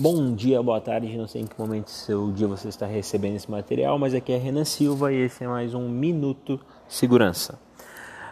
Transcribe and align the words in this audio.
Bom 0.00 0.34
dia, 0.34 0.62
boa 0.62 0.80
tarde, 0.80 1.14
não 1.14 1.26
sei 1.26 1.42
em 1.42 1.46
que 1.46 1.60
momento 1.60 1.84
do 1.84 1.90
seu 1.90 2.32
dia 2.32 2.48
você 2.48 2.68
está 2.68 2.86
recebendo 2.86 3.36
esse 3.36 3.50
material, 3.50 3.98
mas 3.98 4.14
aqui 4.14 4.32
é 4.32 4.38
Renan 4.38 4.64
Silva 4.64 5.12
e 5.12 5.16
esse 5.16 5.44
é 5.44 5.46
mais 5.46 5.74
um 5.74 5.90
Minuto 5.90 6.58
Segurança. 6.88 7.60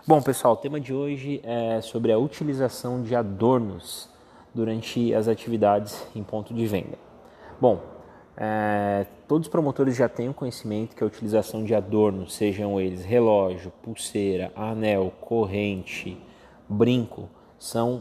Bom, 0.06 0.22
pessoal, 0.22 0.54
o 0.54 0.56
tema 0.56 0.80
de 0.80 0.94
hoje 0.94 1.42
é 1.44 1.82
sobre 1.82 2.10
a 2.10 2.18
utilização 2.18 3.02
de 3.02 3.14
adornos 3.14 4.08
durante 4.54 5.12
as 5.12 5.28
atividades 5.28 6.06
em 6.16 6.22
ponto 6.22 6.54
de 6.54 6.66
venda. 6.66 6.96
Bom, 7.60 7.82
é, 8.34 9.04
todos 9.28 9.46
os 9.46 9.52
promotores 9.52 9.94
já 9.94 10.08
têm 10.08 10.30
o 10.30 10.34
conhecimento 10.34 10.96
que 10.96 11.04
a 11.04 11.06
utilização 11.06 11.62
de 11.64 11.74
adornos, 11.74 12.34
sejam 12.34 12.80
eles 12.80 13.04
relógio, 13.04 13.70
pulseira, 13.82 14.50
anel, 14.56 15.12
corrente, 15.20 16.16
brinco, 16.66 17.28
são 17.58 18.00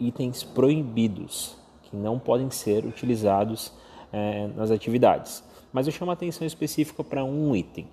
itens 0.00 0.42
proibidos 0.42 1.62
que 1.94 1.96
não 1.96 2.18
podem 2.18 2.50
ser 2.50 2.84
utilizados 2.84 3.72
é, 4.12 4.48
nas 4.48 4.70
atividades. 4.72 5.44
Mas 5.72 5.86
eu 5.86 5.92
chamo 5.92 6.10
a 6.10 6.14
atenção 6.14 6.46
específica 6.46 7.04
para 7.04 7.24
um 7.24 7.54
item: 7.54 7.86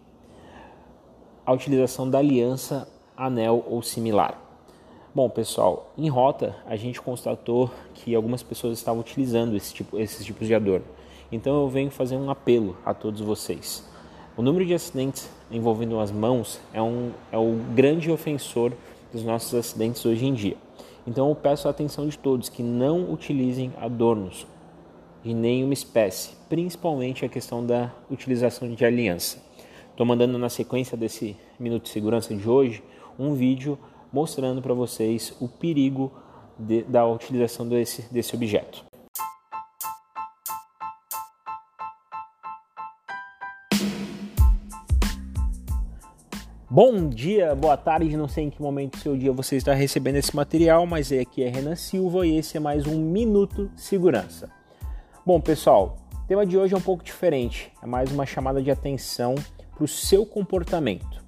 a 1.46 1.54
utilização 1.54 2.10
da 2.10 2.18
aliança, 2.18 2.88
anel 3.16 3.64
ou 3.68 3.82
similar. 3.84 4.40
Bom, 5.14 5.30
pessoal, 5.30 5.94
em 5.98 6.10
rota 6.10 6.56
a 6.66 6.76
gente 6.76 7.02
constatou 7.02 7.70
que 7.94 8.16
algumas 8.16 8.42
pessoas 8.42 8.78
estavam 8.78 9.02
utilizando 9.02 9.56
esse 9.56 9.74
tipo, 9.74 10.00
esses 10.00 10.26
tipos 10.26 10.48
de 10.48 10.56
adorno. 10.56 10.86
Então 11.32 11.62
eu 11.62 11.70
venho 11.70 11.92
fazer 11.92 12.16
um 12.16 12.30
apelo 12.30 12.78
a 12.86 12.94
todos 12.94 13.22
vocês. 13.22 13.88
O 14.36 14.42
número 14.42 14.66
de 14.66 14.74
acidentes 14.74 15.30
envolvendo 15.52 16.00
as 16.00 16.12
mãos 16.12 16.60
é, 16.74 16.82
um, 16.82 17.12
é 17.32 17.38
o 17.38 17.60
grande 17.76 18.10
ofensor 18.10 18.72
dos 19.12 19.24
nossos 19.24 19.54
acidentes 19.54 20.06
hoje 20.06 20.26
em 20.26 20.34
dia. 20.34 20.58
Então 21.06 21.30
eu 21.30 21.36
peço 21.36 21.68
a 21.68 21.72
atenção 21.72 22.08
de 22.08 22.18
todos 22.18 22.50
que 22.50 22.62
não 22.62 23.12
utilizem 23.12 23.74
adornos 23.78 24.46
de 25.24 25.34
nenhuma 25.34 25.74
espécie, 25.74 26.36
principalmente 26.50 27.26
a 27.26 27.30
questão 27.30 27.66
da 27.66 27.92
utilização 28.10 28.72
de 28.72 28.86
aliança. 28.86 29.44
Estou 29.90 30.06
mandando 30.06 30.38
na 30.38 30.50
sequência 30.50 30.98
desse 30.98 31.36
minuto 31.60 31.84
de 31.84 31.90
segurança 31.90 32.34
de 32.34 32.50
hoje 32.50 32.84
um 33.20 33.34
vídeo 33.34 33.78
mostrando 34.12 34.62
para 34.62 34.74
vocês 34.74 35.36
o 35.40 35.48
perigo 35.48 36.12
de, 36.58 36.84
da 36.84 37.06
utilização 37.06 37.68
desse, 37.68 38.02
desse 38.12 38.36
objeto. 38.36 38.91
Bom 46.74 47.10
dia, 47.10 47.54
boa 47.54 47.76
tarde, 47.76 48.16
não 48.16 48.30
sei 48.30 48.46
em 48.46 48.50
que 48.50 48.62
momento 48.62 48.94
do 48.94 49.02
seu 49.02 49.18
dia 49.18 49.34
você 49.34 49.58
está 49.58 49.74
recebendo 49.74 50.16
esse 50.16 50.34
material, 50.34 50.86
mas 50.86 51.12
aqui 51.12 51.44
é 51.44 51.50
Renan 51.50 51.76
Silva 51.76 52.26
e 52.26 52.38
esse 52.38 52.56
é 52.56 52.62
mais 52.62 52.88
um 52.88 52.98
Minuto 52.98 53.70
Segurança. 53.76 54.50
Bom, 55.26 55.42
pessoal, 55.42 55.98
o 56.14 56.28
tema 56.28 56.46
de 56.46 56.58
hoje 56.58 56.74
é 56.74 56.78
um 56.78 56.82
pouco 56.82 57.04
diferente, 57.04 57.74
é 57.84 57.86
mais 57.86 58.10
uma 58.10 58.26
chamada 58.26 58.62
de 58.62 58.72
atenção 58.72 59.36
para 59.76 59.84
o 59.84 59.88
seu 59.88 60.26
comportamento. 60.26 61.22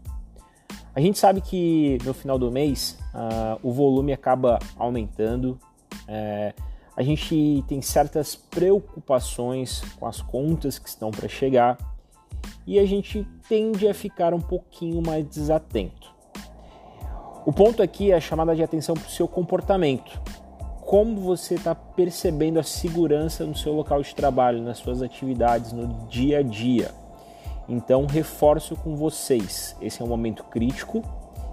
A 0.96 1.02
gente 1.02 1.20
sabe 1.20 1.42
que 1.42 1.98
no 2.06 2.14
final 2.14 2.40
do 2.40 2.50
mês 2.50 2.98
uh, 3.14 3.60
o 3.62 3.74
volume 3.74 4.14
acaba 4.14 4.60
aumentando, 4.78 5.60
é, 6.08 6.54
a 6.96 7.04
gente 7.04 7.62
tem 7.68 7.82
certas 7.82 8.34
preocupações 8.34 9.82
com 10.00 10.06
as 10.06 10.22
contas 10.22 10.80
que 10.80 10.88
estão 10.88 11.12
para 11.12 11.28
chegar 11.28 11.78
e 12.66 12.80
a 12.80 12.86
gente 12.86 13.28
tende 13.48 13.88
a 13.88 13.94
ficar 13.94 14.34
um 14.34 14.40
pouquinho 14.40 15.02
mais 15.02 15.28
desatento. 15.28 16.14
O 17.46 17.52
ponto 17.52 17.84
aqui 17.84 18.12
é 18.12 18.16
a 18.16 18.22
chamada 18.22 18.56
de 18.56 18.64
atenção 18.64 18.96
para 18.96 19.08
o 19.08 19.12
seu 19.12 19.28
comportamento. 19.28 20.22
Como 20.82 21.20
você 21.20 21.56
está 21.56 21.76
percebendo 21.76 22.60
a 22.60 22.64
segurança 22.64 23.46
no 23.46 23.56
seu 23.56 23.74
local 23.74 24.02
de 24.02 24.16
trabalho, 24.16 24.62
nas 24.62 24.78
suas 24.78 25.02
atividades, 25.02 25.74
no 25.74 26.08
dia 26.08 26.40
a 26.40 26.42
dia. 26.42 26.92
Então, 27.68 28.06
reforço 28.06 28.76
com 28.76 28.96
vocês: 28.96 29.76
esse 29.82 30.02
é 30.02 30.06
um 30.06 30.08
momento 30.08 30.44
crítico 30.46 31.02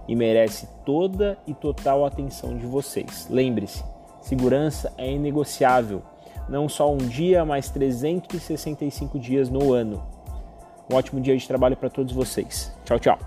e 0.06 0.14
merece 0.14 0.68
toda 0.84 1.38
e 1.46 1.54
total 1.54 2.04
atenção 2.04 2.56
de 2.56 2.66
vocês. 2.66 3.26
Lembre-se, 3.30 3.84
segurança 4.20 4.92
é 4.96 5.10
inegociável, 5.10 6.02
não 6.48 6.68
só 6.68 6.92
um 6.92 6.98
dia, 6.98 7.44
mas 7.44 7.70
365 7.70 9.18
dias 9.18 9.48
no 9.48 9.72
ano. 9.72 10.19
Um 10.90 10.96
ótimo 10.96 11.20
dia 11.20 11.36
de 11.36 11.46
trabalho 11.46 11.76
para 11.76 11.88
todos 11.88 12.12
vocês. 12.12 12.72
Tchau, 12.84 12.98
tchau. 12.98 13.18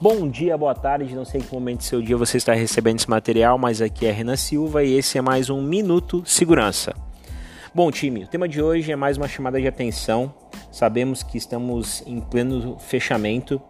Bom 0.00 0.28
dia, 0.28 0.56
boa 0.56 0.74
tarde, 0.74 1.14
não 1.14 1.24
sei 1.24 1.40
em 1.40 1.44
que 1.44 1.52
momento 1.52 1.78
do 1.78 1.84
seu 1.84 2.00
dia 2.00 2.16
você 2.16 2.36
está 2.36 2.52
recebendo 2.52 2.98
esse 2.98 3.10
material, 3.10 3.58
mas 3.58 3.80
aqui 3.80 4.06
é 4.06 4.12
Renan 4.12 4.36
Silva 4.36 4.84
e 4.84 4.92
esse 4.92 5.18
é 5.18 5.22
mais 5.22 5.50
um 5.50 5.60
Minuto 5.60 6.22
Segurança. 6.24 6.94
Bom, 7.74 7.90
time, 7.90 8.24
o 8.24 8.28
tema 8.28 8.46
de 8.46 8.62
hoje 8.62 8.92
é 8.92 8.96
mais 8.96 9.16
uma 9.16 9.26
chamada 9.26 9.60
de 9.60 9.66
atenção. 9.66 10.32
Sabemos 10.70 11.22
que 11.22 11.36
estamos 11.36 12.02
em 12.06 12.20
pleno 12.20 12.78
fechamento 12.78 13.60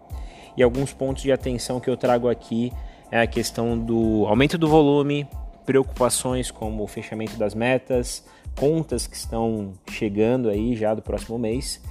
e 0.56 0.62
alguns 0.62 0.92
pontos 0.92 1.22
de 1.22 1.32
atenção 1.32 1.80
que 1.80 1.88
eu 1.88 1.96
trago 1.96 2.28
aqui 2.28 2.72
é 3.10 3.20
a 3.20 3.26
questão 3.26 3.78
do 3.78 4.26
aumento 4.26 4.58
do 4.58 4.68
volume, 4.68 5.26
preocupações 5.64 6.50
como 6.50 6.82
o 6.82 6.86
fechamento 6.86 7.36
das 7.36 7.54
metas, 7.54 8.24
contas 8.58 9.06
que 9.06 9.16
estão 9.16 9.72
chegando 9.90 10.48
aí 10.48 10.74
já 10.74 10.94
do 10.94 11.02
próximo 11.02 11.38
mês. 11.38 11.82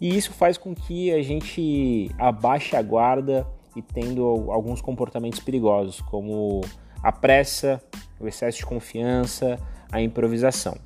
E 0.00 0.16
isso 0.16 0.32
faz 0.32 0.56
com 0.56 0.74
que 0.74 1.12
a 1.12 1.22
gente 1.22 2.10
abaixe 2.18 2.74
a 2.74 2.82
guarda 2.82 3.46
e 3.76 3.82
tendo 3.82 4.50
alguns 4.50 4.80
comportamentos 4.80 5.40
perigosos, 5.40 6.00
como 6.00 6.62
a 7.02 7.12
pressa, 7.12 7.80
o 8.18 8.26
excesso 8.26 8.58
de 8.58 8.66
confiança, 8.66 9.58
a 9.92 10.00
improvisação. 10.00 10.76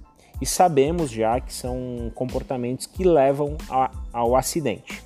E 0.41 0.47
sabemos 0.47 1.11
já 1.11 1.41
que 1.41 1.53
são 1.53 2.11
comportamentos 2.15 2.87
que 2.87 3.05
levam 3.05 3.57
a, 3.71 3.91
ao 4.13 4.37
acidente. 4.37 5.03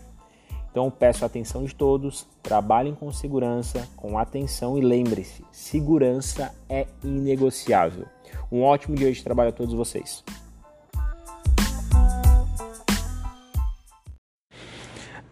Então 0.78 0.93
peço 0.93 1.25
a 1.25 1.27
atenção 1.27 1.65
de 1.65 1.75
todos, 1.75 2.25
trabalhem 2.41 2.94
com 2.94 3.11
segurança, 3.11 3.84
com 3.97 4.16
atenção 4.16 4.78
e 4.78 4.81
lembre-se, 4.81 5.44
segurança 5.50 6.55
é 6.69 6.87
inegociável. 7.03 8.06
Um 8.53 8.62
ótimo 8.62 8.94
dia 8.94 9.11
de 9.11 9.21
trabalho 9.21 9.49
a 9.49 9.53
todos 9.53 9.75
vocês. 9.75 10.22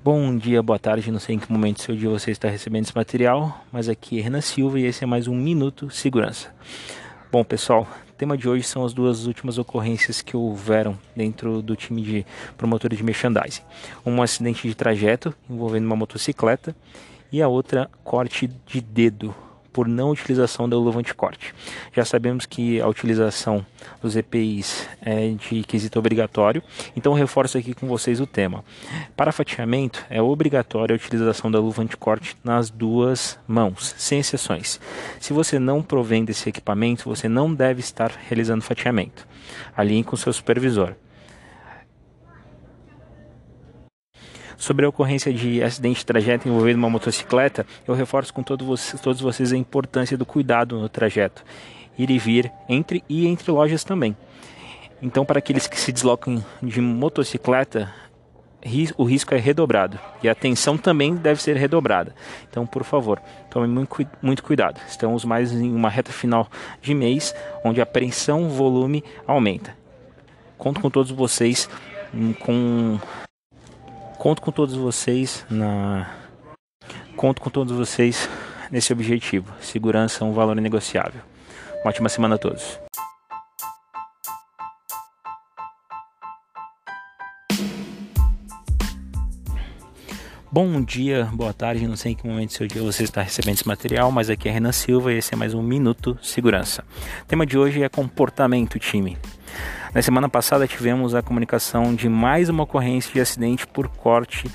Bom 0.02 0.36
dia, 0.36 0.60
boa 0.64 0.80
tarde, 0.80 1.12
não 1.12 1.20
sei 1.20 1.36
em 1.36 1.38
que 1.38 1.52
momento 1.52 1.76
do 1.76 1.82
seu 1.82 1.94
dia 1.94 2.10
você 2.10 2.32
está 2.32 2.48
recebendo 2.48 2.86
esse 2.86 2.96
material, 2.96 3.64
mas 3.70 3.88
aqui 3.88 4.18
é 4.18 4.22
Renan 4.22 4.40
Silva 4.40 4.80
e 4.80 4.84
esse 4.84 5.04
é 5.04 5.06
mais 5.06 5.28
um 5.28 5.36
Minuto 5.36 5.88
Segurança. 5.90 6.52
Bom, 7.30 7.42
pessoal, 7.42 7.88
tema 8.16 8.38
de 8.38 8.48
hoje 8.48 8.62
são 8.62 8.84
as 8.84 8.94
duas 8.94 9.26
últimas 9.26 9.58
ocorrências 9.58 10.22
que 10.22 10.36
houveram 10.36 10.96
dentro 11.14 11.60
do 11.60 11.74
time 11.74 12.00
de 12.00 12.26
promotores 12.56 12.96
de 12.96 13.02
merchandising. 13.02 13.62
Um 14.06 14.22
acidente 14.22 14.68
de 14.68 14.76
trajeto 14.76 15.34
envolvendo 15.50 15.86
uma 15.86 15.96
motocicleta 15.96 16.74
e 17.32 17.42
a 17.42 17.48
outra 17.48 17.90
corte 18.04 18.48
de 18.64 18.80
dedo 18.80 19.34
por 19.76 19.86
não 19.86 20.08
utilização 20.08 20.66
da 20.66 20.74
luva 20.74 21.00
anticorte. 21.00 21.54
Já 21.92 22.02
sabemos 22.02 22.46
que 22.46 22.80
a 22.80 22.88
utilização 22.88 23.64
dos 24.00 24.16
EPIs 24.16 24.88
é 25.02 25.28
de 25.32 25.62
quesito 25.64 25.98
obrigatório, 25.98 26.62
então 26.96 27.12
reforço 27.12 27.58
aqui 27.58 27.74
com 27.74 27.86
vocês 27.86 28.18
o 28.18 28.26
tema. 28.26 28.64
Para 29.14 29.32
fatiamento, 29.32 30.02
é 30.08 30.22
obrigatória 30.22 30.94
a 30.94 30.96
utilização 30.96 31.50
da 31.50 31.60
luva 31.60 31.82
anticorte 31.82 32.34
nas 32.42 32.70
duas 32.70 33.38
mãos, 33.46 33.94
sem 33.98 34.18
exceções. 34.18 34.80
Se 35.20 35.34
você 35.34 35.58
não 35.58 35.82
provém 35.82 36.24
desse 36.24 36.48
equipamento, 36.48 37.04
você 37.04 37.28
não 37.28 37.52
deve 37.52 37.80
estar 37.80 38.12
realizando 38.30 38.62
fatiamento. 38.62 39.28
Alinhe 39.76 40.02
com 40.02 40.16
seu 40.16 40.32
supervisor. 40.32 40.94
Sobre 44.56 44.86
a 44.86 44.88
ocorrência 44.88 45.32
de 45.32 45.62
acidente 45.62 46.00
de 46.00 46.06
trajeto 46.06 46.48
envolvendo 46.48 46.78
uma 46.78 46.90
motocicleta, 46.90 47.66
eu 47.86 47.94
reforço 47.94 48.32
com 48.32 48.42
todo 48.42 48.64
vocês, 48.64 49.00
todos 49.00 49.20
vocês 49.20 49.52
a 49.52 49.56
importância 49.56 50.16
do 50.16 50.24
cuidado 50.24 50.78
no 50.80 50.88
trajeto, 50.88 51.44
ir 51.98 52.10
e 52.10 52.18
vir 52.18 52.50
entre 52.68 53.04
e 53.08 53.26
entre 53.26 53.50
lojas 53.50 53.84
também. 53.84 54.16
Então, 55.02 55.26
para 55.26 55.38
aqueles 55.38 55.66
que 55.66 55.78
se 55.78 55.92
deslocam 55.92 56.42
de 56.62 56.80
motocicleta, 56.80 57.92
o 58.96 59.04
risco 59.04 59.34
é 59.34 59.38
redobrado 59.38 59.98
e 60.22 60.28
a 60.28 60.32
atenção 60.32 60.76
também 60.76 61.14
deve 61.14 61.40
ser 61.40 61.56
redobrada. 61.56 62.14
Então, 62.48 62.66
por 62.66 62.82
favor, 62.82 63.20
tome 63.50 63.68
muito, 63.68 64.08
muito 64.22 64.42
cuidado. 64.42 64.80
Estamos 64.88 65.24
mais 65.24 65.52
em 65.52 65.72
uma 65.72 65.90
reta 65.90 66.12
final 66.12 66.48
de 66.80 66.94
mês 66.94 67.34
onde 67.62 67.80
a 67.80 67.86
pressão 67.86 68.48
volume 68.48 69.04
aumenta. 69.26 69.76
Conto 70.58 70.80
com 70.80 70.90
todos 70.90 71.12
vocês 71.12 71.68
hum, 72.14 72.32
com 72.32 72.98
Conto 74.26 74.42
com 74.42 74.50
todos 74.50 74.74
vocês 74.74 75.46
na 75.48 76.12
conto 77.14 77.40
com 77.40 77.48
todos 77.48 77.72
vocês 77.72 78.28
nesse 78.72 78.92
objetivo. 78.92 79.54
Segurança 79.60 80.24
é 80.24 80.26
um 80.26 80.32
valor 80.32 80.56
negociável. 80.56 81.20
Uma 81.80 81.90
ótima 81.90 82.08
semana 82.08 82.34
a 82.34 82.38
todos. 82.38 82.76
Bom 90.50 90.82
dia, 90.82 91.30
boa 91.32 91.52
tarde, 91.52 91.86
não 91.86 91.94
sei 91.94 92.10
em 92.10 92.14
que 92.16 92.26
momento 92.26 92.48
do 92.48 92.54
seu 92.54 92.66
dia 92.66 92.82
você 92.82 93.04
está 93.04 93.22
recebendo 93.22 93.54
esse 93.54 93.68
material, 93.68 94.10
mas 94.10 94.28
aqui 94.28 94.48
é 94.48 94.52
Renan 94.52 94.72
Silva 94.72 95.12
e 95.12 95.18
esse 95.18 95.34
é 95.34 95.36
mais 95.36 95.54
um 95.54 95.62
Minuto 95.62 96.18
Segurança. 96.20 96.82
O 97.22 97.26
tema 97.26 97.46
de 97.46 97.56
hoje 97.56 97.80
é 97.80 97.88
comportamento 97.88 98.76
time. 98.80 99.16
Na 99.96 100.02
semana 100.02 100.28
passada 100.28 100.68
tivemos 100.68 101.14
a 101.14 101.22
comunicação 101.22 101.94
de 101.94 102.06
mais 102.06 102.50
uma 102.50 102.64
ocorrência 102.64 103.10
de 103.10 103.18
acidente 103.18 103.66
por 103.66 103.88
corte 103.88 104.46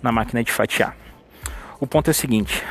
na 0.00 0.10
máquina 0.10 0.42
de 0.42 0.50
fatiar. 0.50 0.96
O 1.78 1.86
ponto 1.86 2.08
é 2.08 2.12
o 2.12 2.14
seguinte: 2.14 2.62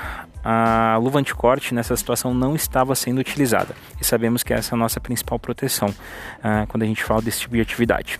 a 0.44 0.98
luva 1.00 1.20
anticorte 1.20 1.72
nessa 1.72 1.96
situação 1.96 2.34
não 2.34 2.56
estava 2.56 2.96
sendo 2.96 3.20
utilizada 3.20 3.76
e 4.02 4.04
sabemos 4.04 4.42
que 4.42 4.56
essa 4.56 4.74
é 4.74 4.76
a 4.76 4.80
nossa 4.80 5.00
principal 5.00 5.38
proteção 5.38 5.90
uh, 5.90 6.66
quando 6.68 6.82
a 6.82 6.88
gente 6.88 7.04
fala 7.04 7.22
desse 7.22 7.42
tipo 7.42 7.54
de 7.54 7.62
atividade. 7.62 8.20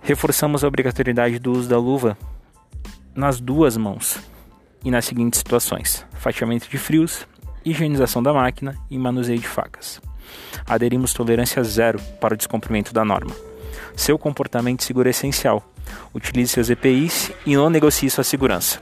Reforçamos 0.00 0.62
a 0.62 0.68
obrigatoriedade 0.68 1.40
do 1.40 1.50
uso 1.50 1.68
da 1.68 1.76
luva 1.76 2.16
nas 3.12 3.40
duas 3.40 3.76
mãos 3.76 4.20
e 4.84 4.92
nas 4.92 5.06
seguintes 5.06 5.40
situações: 5.40 6.06
fatiamento 6.12 6.70
de 6.70 6.78
frios, 6.78 7.26
higienização 7.64 8.22
da 8.22 8.32
máquina 8.32 8.76
e 8.88 8.96
manuseio 8.96 9.40
de 9.40 9.48
facas. 9.48 10.00
Aderimos 10.66 11.12
tolerância 11.12 11.62
zero 11.62 12.00
para 12.20 12.34
o 12.34 12.36
descumprimento 12.36 12.92
da 12.92 13.04
norma. 13.04 13.34
Seu 13.96 14.18
comportamento 14.18 14.82
seguro 14.82 15.08
é 15.08 15.10
essencial. 15.10 15.62
Utilize 16.14 16.52
seus 16.52 16.70
EPIs 16.70 17.32
e 17.44 17.56
não 17.56 17.70
negocie 17.70 18.08
sua 18.10 18.24
segurança. 18.24 18.80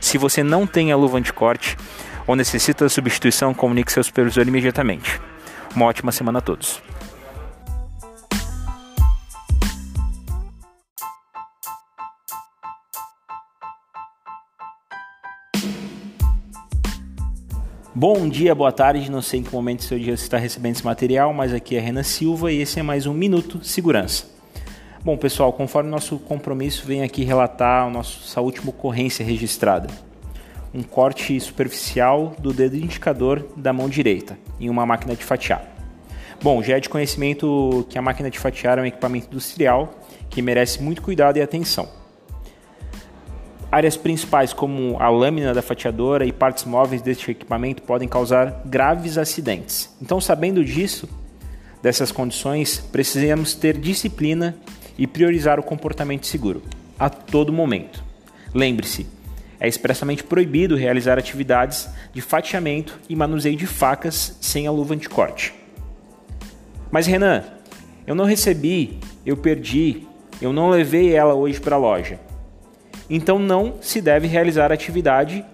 Se 0.00 0.18
você 0.18 0.42
não 0.42 0.66
tem 0.66 0.92
a 0.92 0.96
luva 0.96 1.18
anticorte 1.18 1.76
ou 2.26 2.36
necessita 2.36 2.84
da 2.84 2.88
substituição, 2.88 3.54
comunique 3.54 3.92
seu 3.92 4.02
supervisor 4.02 4.46
imediatamente. 4.46 5.20
Uma 5.74 5.86
ótima 5.86 6.12
semana 6.12 6.38
a 6.38 6.42
todos. 6.42 6.82
Bom 18.00 18.28
dia, 18.28 18.54
boa 18.54 18.70
tarde, 18.70 19.10
não 19.10 19.20
sei 19.20 19.40
em 19.40 19.42
que 19.42 19.52
momento 19.52 19.82
seu 19.82 19.98
dia 19.98 20.16
você 20.16 20.22
está 20.22 20.38
recebendo 20.38 20.76
esse 20.76 20.84
material, 20.84 21.34
mas 21.34 21.52
aqui 21.52 21.74
é 21.74 21.80
Renan 21.80 22.04
Silva 22.04 22.52
e 22.52 22.60
esse 22.60 22.78
é 22.78 22.82
mais 22.84 23.06
um 23.06 23.12
Minuto 23.12 23.58
Segurança. 23.64 24.26
Bom, 25.04 25.16
pessoal, 25.16 25.52
conforme 25.52 25.90
nosso 25.90 26.16
compromisso, 26.20 26.86
vem 26.86 27.02
aqui 27.02 27.24
relatar 27.24 27.88
a 27.88 27.90
nossa 27.90 28.40
última 28.40 28.70
ocorrência 28.70 29.26
registrada. 29.26 29.88
Um 30.72 30.84
corte 30.84 31.40
superficial 31.40 32.36
do 32.38 32.52
dedo 32.52 32.76
indicador 32.76 33.44
da 33.56 33.72
mão 33.72 33.88
direita 33.88 34.38
em 34.60 34.70
uma 34.70 34.86
máquina 34.86 35.16
de 35.16 35.24
fatiar. 35.24 35.66
Bom, 36.40 36.62
já 36.62 36.76
é 36.76 36.80
de 36.80 36.88
conhecimento 36.88 37.84
que 37.90 37.98
a 37.98 38.02
máquina 38.02 38.30
de 38.30 38.38
fatiar 38.38 38.78
é 38.78 38.82
um 38.82 38.86
equipamento 38.86 39.26
industrial 39.26 39.92
que 40.30 40.40
merece 40.40 40.80
muito 40.80 41.02
cuidado 41.02 41.38
e 41.38 41.42
atenção. 41.42 41.97
Áreas 43.70 43.98
principais 43.98 44.54
como 44.54 44.96
a 44.98 45.10
lâmina 45.10 45.52
da 45.52 45.60
fatiadora 45.60 46.24
e 46.24 46.32
partes 46.32 46.64
móveis 46.64 47.02
deste 47.02 47.30
equipamento 47.30 47.82
podem 47.82 48.08
causar 48.08 48.62
graves 48.64 49.18
acidentes. 49.18 49.94
Então, 50.00 50.20
sabendo 50.20 50.64
disso, 50.64 51.06
dessas 51.82 52.10
condições, 52.10 52.78
precisamos 52.90 53.54
ter 53.54 53.76
disciplina 53.76 54.56
e 54.96 55.06
priorizar 55.06 55.60
o 55.60 55.62
comportamento 55.62 56.26
seguro 56.26 56.62
a 56.98 57.10
todo 57.10 57.52
momento. 57.52 58.02
Lembre-se, 58.54 59.06
é 59.60 59.68
expressamente 59.68 60.24
proibido 60.24 60.74
realizar 60.74 61.18
atividades 61.18 61.90
de 62.14 62.22
fatiamento 62.22 62.98
e 63.06 63.14
manuseio 63.14 63.56
de 63.56 63.66
facas 63.66 64.38
sem 64.40 64.66
a 64.66 64.70
luva 64.70 64.94
anticorte. 64.94 65.54
Mas 66.90 67.06
Renan, 67.06 67.44
eu 68.06 68.14
não 68.14 68.24
recebi, 68.24 68.98
eu 69.26 69.36
perdi, 69.36 70.06
eu 70.40 70.54
não 70.54 70.70
levei 70.70 71.14
ela 71.14 71.34
hoje 71.34 71.60
para 71.60 71.76
a 71.76 71.78
loja. 71.78 72.18
Então 73.10 73.38
não 73.38 73.76
se 73.80 74.00
deve 74.00 74.26
realizar 74.26 74.70
atividade 74.70 75.44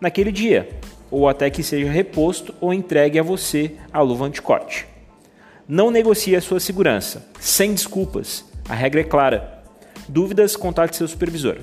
naquele 0.00 0.32
dia, 0.32 0.68
ou 1.10 1.28
até 1.28 1.48
que 1.50 1.62
seja 1.62 1.90
reposto 1.90 2.54
ou 2.60 2.74
entregue 2.74 3.18
a 3.18 3.22
você 3.22 3.72
a 3.92 4.00
luva 4.00 4.24
anticorte. 4.24 4.86
Não 5.68 5.90
negocie 5.90 6.34
a 6.36 6.40
sua 6.40 6.60
segurança, 6.60 7.26
sem 7.40 7.72
desculpas. 7.72 8.44
A 8.68 8.74
regra 8.74 9.00
é 9.00 9.04
clara. 9.04 9.62
Dúvidas, 10.08 10.56
contate 10.56 10.96
seu 10.96 11.06
supervisor. 11.08 11.58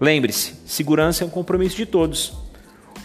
Lembre-se, 0.00 0.54
segurança 0.66 1.24
é 1.24 1.26
um 1.26 1.30
compromisso 1.30 1.76
de 1.76 1.86
todos. 1.86 2.34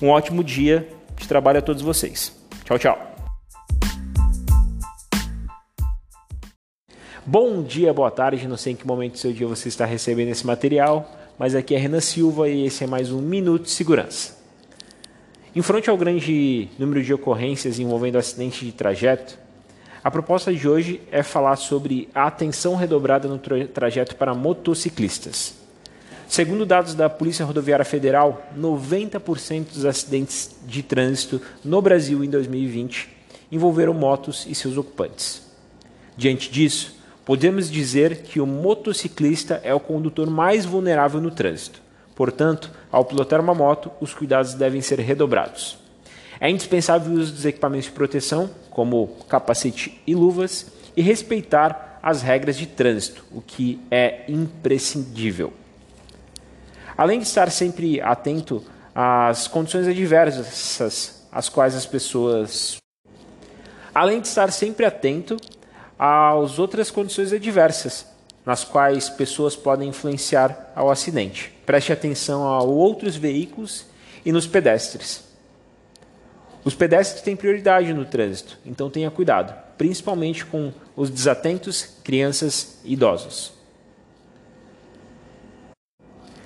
Um 0.02 0.10
ótimo 0.10 0.44
dia 0.44 0.88
de 1.18 1.28
trabalho 1.28 1.60
a 1.60 1.62
todos 1.62 1.82
vocês. 1.82 2.34
Tchau, 2.64 2.80
tchau. 2.80 3.10
Bom 7.26 7.62
dia, 7.62 7.94
boa 7.94 8.10
tarde. 8.10 8.48
Não 8.48 8.58
sei 8.58 8.74
em 8.74 8.76
que 8.76 8.88
momento 8.88 9.14
do 9.14 9.20
seu 9.20 9.32
dia 9.32 9.48
você 9.48 9.68
está 9.68 9.86
recebendo 9.86 10.30
esse 10.30 10.48
material 10.48 11.10
mas 11.40 11.56
aqui 11.56 11.74
é 11.74 11.78
Renan 11.78 12.02
Silva 12.02 12.50
e 12.50 12.66
esse 12.66 12.84
é 12.84 12.88
mais 12.88 13.14
um 13.14 13.22
Minuto 13.22 13.64
de 13.64 13.72
Segurança. 13.72 14.38
Em 15.56 15.62
frente 15.62 15.90
ao 15.90 15.98
grande 15.98 16.68
número 16.78 17.02
de 17.02 17.14
ocorrências 17.14 17.80
envolvendo 17.80 18.18
acidente 18.18 18.66
de 18.66 18.74
trajeto, 18.74 19.40
a 20.04 20.12
proposta 20.12 20.54
de 20.54 20.68
hoje 20.68 21.02
é 21.10 21.24
falar 21.24 21.56
sobre 21.56 22.10
a 22.14 22.28
atenção 22.28 22.76
redobrada 22.76 23.30
no 23.30 23.40
trajeto 23.40 24.18
para 24.18 24.34
motociclistas. 24.34 25.56
Segundo 26.28 26.66
dados 26.66 26.94
da 26.94 27.10
Polícia 27.10 27.46
Rodoviária 27.46 27.86
Federal, 27.86 28.46
90% 28.58 29.72
dos 29.74 29.86
acidentes 29.86 30.58
de 30.68 30.84
trânsito 30.84 31.42
no 31.64 31.82
Brasil 31.82 32.22
em 32.22 32.30
2020 32.30 33.08
envolveram 33.50 33.94
motos 33.94 34.46
e 34.46 34.54
seus 34.54 34.76
ocupantes. 34.78 35.42
Diante 36.18 36.52
disso, 36.52 36.99
Podemos 37.30 37.70
dizer 37.70 38.24
que 38.24 38.42
o 38.42 38.48
motociclista 38.48 39.62
é 39.64 39.72
o 39.72 39.80
condutor 39.80 40.28
mais 40.32 40.66
vulnerável 40.66 41.22
no 41.22 41.30
trânsito. 41.30 41.80
Portanto, 42.16 42.72
ao 42.92 43.06
pilotar 43.06 43.40
uma 43.40 43.54
moto, 43.54 43.92
os 44.02 44.16
cuidados 44.16 44.56
devem 44.56 44.82
ser 44.82 44.98
redobrados. 44.98 45.78
É 46.40 46.50
indispensável 46.50 47.14
o 47.14 47.20
uso 47.20 47.32
dos 47.32 47.46
equipamentos 47.46 47.86
de 47.86 47.92
proteção, 47.92 48.50
como 48.72 49.10
capacete 49.30 50.02
e 50.08 50.16
luvas, 50.16 50.72
e 50.98 51.04
respeitar 51.04 52.00
as 52.02 52.24
regras 52.24 52.58
de 52.58 52.66
trânsito, 52.66 53.24
o 53.32 53.44
que 53.44 53.80
é 53.92 54.24
imprescindível. 54.28 55.54
Além 56.98 57.20
de 57.20 57.28
estar 57.28 57.52
sempre 57.52 58.02
atento 58.02 58.66
às 58.96 59.48
condições 59.48 59.88
adversas 59.88 61.28
às 61.32 61.48
quais 61.48 61.76
as 61.76 61.86
pessoas. 61.86 62.78
Além 63.94 64.20
de 64.20 64.28
estar 64.28 64.52
sempre 64.52 64.84
atento 64.84 65.38
às 66.00 66.58
outras 66.58 66.90
condições 66.90 67.34
adversas, 67.34 68.06
nas 68.46 68.64
quais 68.64 69.10
pessoas 69.10 69.54
podem 69.54 69.90
influenciar 69.90 70.72
ao 70.74 70.90
acidente. 70.90 71.54
Preste 71.66 71.92
atenção 71.92 72.48
a 72.48 72.64
outros 72.64 73.18
veículos 73.18 73.86
e 74.26 74.32
nos 74.32 74.48
pedestres. 74.48 75.26
Os 76.64 76.74
pedestres 76.74 77.22
têm 77.22 77.36
prioridade 77.36 77.94
no 77.94 78.06
trânsito, 78.06 78.58
então 78.66 78.90
tenha 78.90 79.12
cuidado, 79.12 79.54
principalmente 79.78 80.46
com 80.46 80.72
os 80.96 81.10
desatentos, 81.10 81.98
crianças 82.04 82.80
e 82.84 82.94
idosos. 82.94 83.54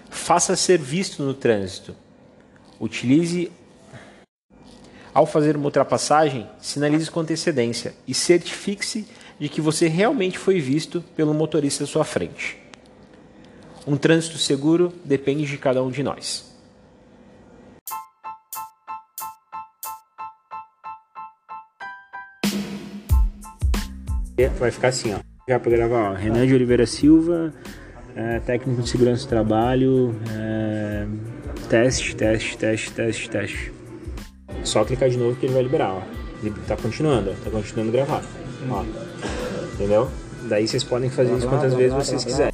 Faça 0.09 0.55
ser 0.55 0.79
visto 0.79 1.21
no 1.21 1.33
trânsito. 1.33 1.95
Utilize 2.79 3.51
ao 5.13 5.25
fazer 5.25 5.55
uma 5.55 5.65
ultrapassagem, 5.65 6.49
sinalize 6.59 7.09
com 7.09 7.19
antecedência 7.19 7.93
e 8.07 8.13
certifique-se 8.13 9.07
de 9.43 9.49
que 9.49 9.59
você 9.59 9.89
realmente 9.89 10.39
foi 10.39 10.61
visto 10.61 11.03
pelo 11.17 11.33
motorista 11.33 11.83
à 11.83 11.87
sua 11.87 12.05
frente. 12.05 12.57
Um 13.85 13.97
trânsito 13.97 14.37
seguro 14.37 14.93
depende 15.03 15.45
de 15.45 15.57
cada 15.57 15.83
um 15.83 15.91
de 15.91 16.01
nós. 16.01 16.49
Vai 24.57 24.71
ficar 24.71 24.87
assim, 24.87 25.13
ó. 25.13 25.19
Já 25.45 25.59
para 25.59 25.71
gravar, 25.71 26.11
ó. 26.11 26.13
Renan 26.13 26.47
de 26.47 26.55
Oliveira 26.55 26.85
Silva, 26.85 27.53
é, 28.15 28.39
técnico 28.39 28.81
de 28.81 28.87
segurança 28.87 29.25
do 29.25 29.29
trabalho, 29.29 30.15
é, 30.31 31.05
teste, 31.67 32.15
teste, 32.15 32.57
teste, 32.57 32.91
teste, 32.93 33.29
teste. 33.29 33.73
Só 34.63 34.85
clicar 34.85 35.09
de 35.09 35.17
novo 35.17 35.35
que 35.35 35.45
ele 35.45 35.53
vai 35.53 35.63
liberar, 35.63 35.95
ó. 35.95 36.01
Ele 36.41 36.55
tá 36.65 36.77
continuando. 36.77 37.35
Tá 37.43 37.51
continuando 37.51 37.91
gravado. 37.91 38.25
Ó. 38.69 39.32
Entendeu? 39.73 40.09
Daí 40.47 40.67
vocês 40.67 40.83
podem 40.83 41.09
fazer 41.09 41.35
isso 41.37 41.47
quantas 41.47 41.73
vezes 41.73 41.93
vocês 41.93 42.23
quiserem. 42.23 42.53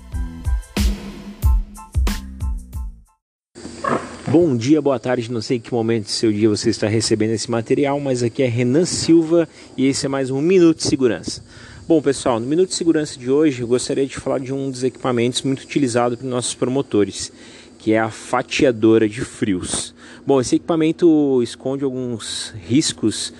Bom 4.28 4.56
dia, 4.56 4.80
boa 4.80 5.00
tarde, 5.00 5.32
não 5.32 5.42
sei 5.42 5.58
em 5.58 5.60
que 5.60 5.74
momento 5.74 6.04
do 6.04 6.12
seu 6.12 6.32
dia 6.32 6.48
você 6.48 6.70
está 6.70 6.88
recebendo 6.88 7.32
esse 7.32 7.50
material, 7.50 8.00
mas 8.00 8.22
aqui 8.22 8.44
é 8.44 8.48
Renan 8.48 8.86
Silva 8.86 9.50
e 9.76 9.88
esse 9.88 10.06
é 10.06 10.10
mais 10.10 10.30
um 10.30 10.40
Minuto 10.40 10.78
de 10.78 10.84
Segurança. 10.84 11.44
Bom, 11.88 12.00
pessoal, 12.00 12.40
no 12.40 12.46
Minuto 12.46 12.70
de 12.70 12.76
Segurança 12.76 13.18
de 13.18 13.32
hoje 13.32 13.62
eu 13.62 13.68
gostaria 13.68 14.06
de 14.06 14.16
falar 14.16 14.40
de 14.40 14.54
um 14.54 14.70
dos 14.70 14.84
equipamentos 14.84 15.42
muito 15.42 15.62
utilizado 15.64 16.16
por 16.16 16.26
nossos 16.28 16.54
promotores, 16.54 17.34
que 17.80 17.94
é 17.94 18.00
a 18.00 18.12
fatiadora 18.12 19.10
de 19.10 19.22
frios. 19.22 19.96
Bom, 20.28 20.40
esse 20.40 20.58
equipamento 20.58 21.42
esconde 21.42 21.84
alguns 21.84 22.54
riscos 22.68 23.34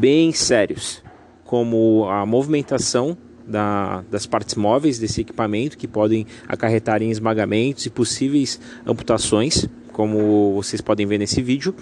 bem 0.00 0.32
sérios 0.32 1.02
como 1.48 2.06
a 2.10 2.26
movimentação 2.26 3.16
da, 3.46 4.04
das 4.10 4.26
partes 4.26 4.54
móveis 4.54 4.98
desse 4.98 5.22
equipamento 5.22 5.78
que 5.78 5.88
podem 5.88 6.26
acarretar 6.46 7.02
em 7.02 7.10
esmagamentos 7.10 7.86
e 7.86 7.90
possíveis 7.90 8.60
amputações, 8.86 9.66
como 9.90 10.52
vocês 10.52 10.82
podem 10.82 11.06
ver 11.06 11.16
nesse 11.16 11.40
vídeo, 11.40 11.74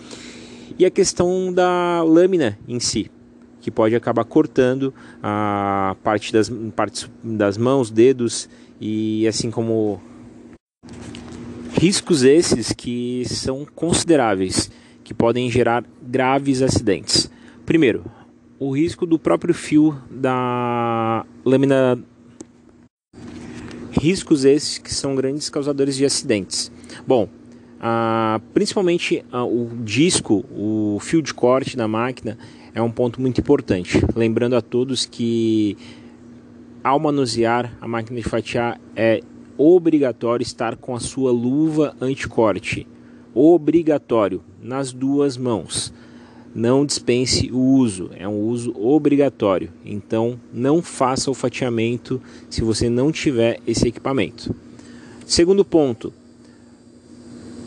e 0.79 0.87
a 0.87 0.91
questão 0.91 1.53
da 1.53 2.01
lâmina 2.05 2.57
em 2.69 2.79
si, 2.79 3.11
que 3.61 3.69
pode 3.69 3.97
acabar 3.97 4.25
cortando 4.25 4.95
a 5.21 5.97
parte 6.01 6.33
das 6.33 6.49
partes 6.77 7.11
das 7.25 7.59
mãos, 7.59 7.91
dedos 7.91 8.49
e 8.81 9.27
assim 9.27 9.51
como 9.51 10.01
riscos 11.73 12.23
esses 12.23 12.73
que 12.73 13.25
são 13.27 13.67
consideráveis, 13.75 14.71
que 15.03 15.13
podem 15.13 15.51
gerar 15.51 15.85
graves 16.01 16.63
acidentes. 16.63 17.29
Primeiro, 17.65 18.05
o 18.59 18.75
risco 18.75 19.07
do 19.07 19.19
próprio 19.19 19.55
fio 19.55 19.97
da 20.11 21.25
lâmina. 21.45 21.99
Riscos 23.93 24.45
esses 24.45 24.79
que 24.79 24.93
são 24.93 25.15
grandes 25.15 25.49
causadores 25.49 25.97
de 25.97 26.05
acidentes. 26.05 26.71
Bom, 27.07 27.29
ah, 27.81 28.41
principalmente 28.53 29.25
ah, 29.33 29.45
o 29.45 29.71
disco, 29.83 30.45
o 30.51 30.99
fio 31.01 31.23
de 31.23 31.33
corte 31.33 31.77
da 31.77 31.89
máquina 31.89 32.37
é 32.75 32.83
um 32.83 32.91
ponto 32.91 33.21
muito 33.21 33.41
importante. 33.41 34.01
Lembrando 34.15 34.55
a 34.55 34.61
todos 34.61 35.07
que 35.07 35.77
ao 36.85 36.99
manusear 36.99 37.77
a 37.81 37.89
máquina 37.89 38.21
de 38.21 38.29
fatiar 38.29 38.81
é 38.95 39.21
obrigatório 39.57 40.43
estar 40.43 40.77
com 40.77 40.95
a 40.95 41.01
sua 41.01 41.33
luva 41.33 41.97
anticorte. 42.01 42.87
Obrigatório 43.35 44.43
nas 44.63 44.93
duas 44.93 45.37
mãos. 45.37 45.93
Não 46.57 46.87
dispense 46.87 47.51
o 47.53 47.59
uso, 47.59 48.09
é 48.17 48.27
um 48.27 48.41
uso 48.41 48.75
obrigatório. 48.81 49.69
Então 49.85 50.41
não 50.55 50.81
faça 50.81 51.31
o 51.31 51.35
fatiamento 51.35 52.19
se 52.49 52.63
você 52.63 52.89
não 52.89 53.13
tiver 53.13 53.61
esse 53.67 53.87
equipamento. 53.87 54.57
Segundo 55.27 55.67
ponto, 55.67 56.15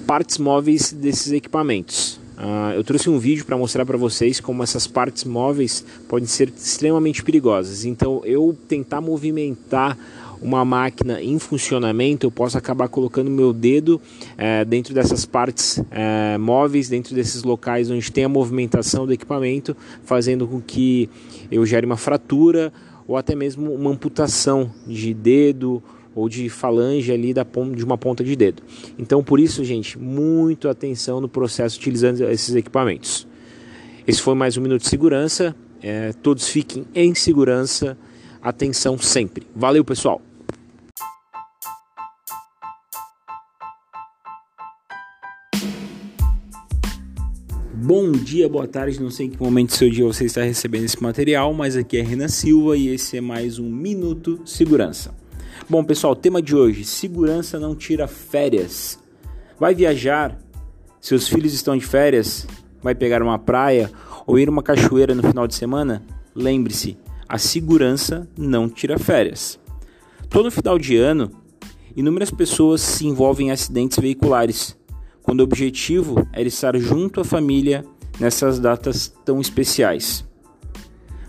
partes 0.08 0.40
móveis 0.40 0.92
desses 0.92 1.32
equipamentos. 1.32 2.20
Uh, 2.36 2.74
eu 2.74 2.84
trouxe 2.84 3.12
um 3.12 3.20
vídeo 3.20 3.46
para 3.46 3.56
mostrar 3.56 3.86
para 3.86 3.96
vocês 3.96 4.40
como 4.40 4.64
essas 4.64 4.88
partes 4.88 5.24
móveis 5.24 5.86
podem 6.08 6.26
ser 6.26 6.50
extremamente 6.50 7.22
perigosas. 7.22 7.86
Então, 7.86 8.24
eu 8.26 8.58
tentar 8.68 9.02
movimentar 9.02 9.96
uma 10.42 10.64
máquina 10.64 11.22
em 11.22 11.38
funcionamento, 11.38 12.26
eu 12.26 12.32
posso 12.32 12.58
acabar 12.58 12.88
colocando 12.88 13.30
meu 13.30 13.52
dedo 13.52 14.02
é, 14.38 14.64
dentro 14.64 14.94
dessas 14.94 15.26
partes 15.26 15.82
é, 15.92 16.38
móveis, 16.38 16.90
dentro 16.90 17.14
desses 17.14 17.44
locais 17.44 17.90
onde 17.92 18.12
tem 18.12 18.24
a 18.24 18.30
movimentação 18.30 19.06
do 19.06 19.14
equipamento, 19.14 19.76
fazendo 20.04 20.48
com 20.48 20.62
que 20.62 21.10
eu 21.52 21.66
gere 21.66 21.86
uma 21.86 21.98
fratura 21.98 22.72
ou 23.08 23.18
até 23.18 23.36
mesmo 23.36 23.74
uma 23.74 23.90
amputação 23.90 24.72
de 24.88 25.14
dedo 25.14 25.82
ou 26.16 26.28
de 26.28 26.50
falange 26.50 27.12
ali 27.12 27.34
da 27.34 27.46
de 27.76 27.84
uma 27.84 27.98
ponta 27.98 28.24
de 28.24 28.36
dedo. 28.36 28.62
Então, 28.98 29.24
por 29.24 29.40
isso, 29.40 29.64
gente, 29.64 29.98
muito 29.98 30.68
atenção 30.68 31.22
no 31.22 31.30
processo 31.30 31.78
utilizando 31.78 32.22
esses 32.24 32.56
equipamentos. 32.56 33.28
Esse 34.08 34.22
foi 34.22 34.36
mais 34.36 34.58
um 34.58 34.62
minuto 34.62 34.82
de 34.82 34.90
segurança. 34.90 35.56
É, 35.82 36.14
todos 36.14 36.48
fiquem 36.48 36.86
em 36.94 37.14
segurança. 37.16 37.98
Atenção 38.42 38.98
sempre. 38.98 39.46
Valeu, 39.56 39.84
pessoal. 39.84 40.22
Bom 47.90 48.12
dia, 48.12 48.48
boa 48.48 48.68
tarde, 48.68 49.02
não 49.02 49.10
sei 49.10 49.26
em 49.26 49.30
que 49.32 49.42
momento 49.42 49.70
do 49.70 49.76
seu 49.76 49.90
dia 49.90 50.06
você 50.06 50.26
está 50.26 50.44
recebendo 50.44 50.84
esse 50.84 51.02
material, 51.02 51.52
mas 51.56 51.76
aqui 51.76 51.98
é 51.98 52.04
Renan 52.04 52.28
Silva 52.28 52.78
e 52.78 52.88
esse 52.90 53.18
é 53.18 53.22
mais 53.22 53.58
um 53.58 53.68
Minuto 53.68 54.40
Segurança. 54.46 55.12
Bom, 55.68 55.84
pessoal, 55.84 56.16
tema 56.16 56.40
de 56.40 56.56
hoje: 56.56 56.86
segurança 56.86 57.60
não 57.60 57.74
tira 57.74 58.08
férias. 58.08 59.00
Vai 59.60 59.74
viajar? 59.74 60.38
Seus 61.02 61.28
filhos 61.28 61.52
estão 61.52 61.76
de 61.76 61.84
férias? 61.84 62.46
Vai 62.80 62.94
pegar 62.94 63.24
uma 63.24 63.40
praia 63.40 63.90
ou 64.28 64.38
ir 64.38 64.48
uma 64.50 64.62
cachoeira 64.62 65.16
no 65.16 65.24
final 65.24 65.48
de 65.48 65.56
semana? 65.56 66.06
Lembre-se, 66.36 66.96
a 67.28 67.40
segurança 67.40 68.30
não 68.38 68.70
tira 68.70 69.00
férias. 69.00 69.60
Todo 70.30 70.52
final 70.52 70.78
de 70.78 70.96
ano, 70.96 71.32
inúmeras 71.96 72.30
pessoas 72.30 72.82
se 72.82 73.08
envolvem 73.08 73.48
em 73.48 73.52
acidentes 73.52 73.98
veiculares, 73.98 74.78
quando 75.30 75.42
o 75.42 75.44
objetivo 75.44 76.28
é 76.34 76.42
estar 76.42 76.76
junto 76.80 77.22
à 77.22 77.24
família 77.24 77.86
nessas 78.20 78.60
datas 78.60 79.14
tão 79.24 79.40
especiais. 79.40 80.26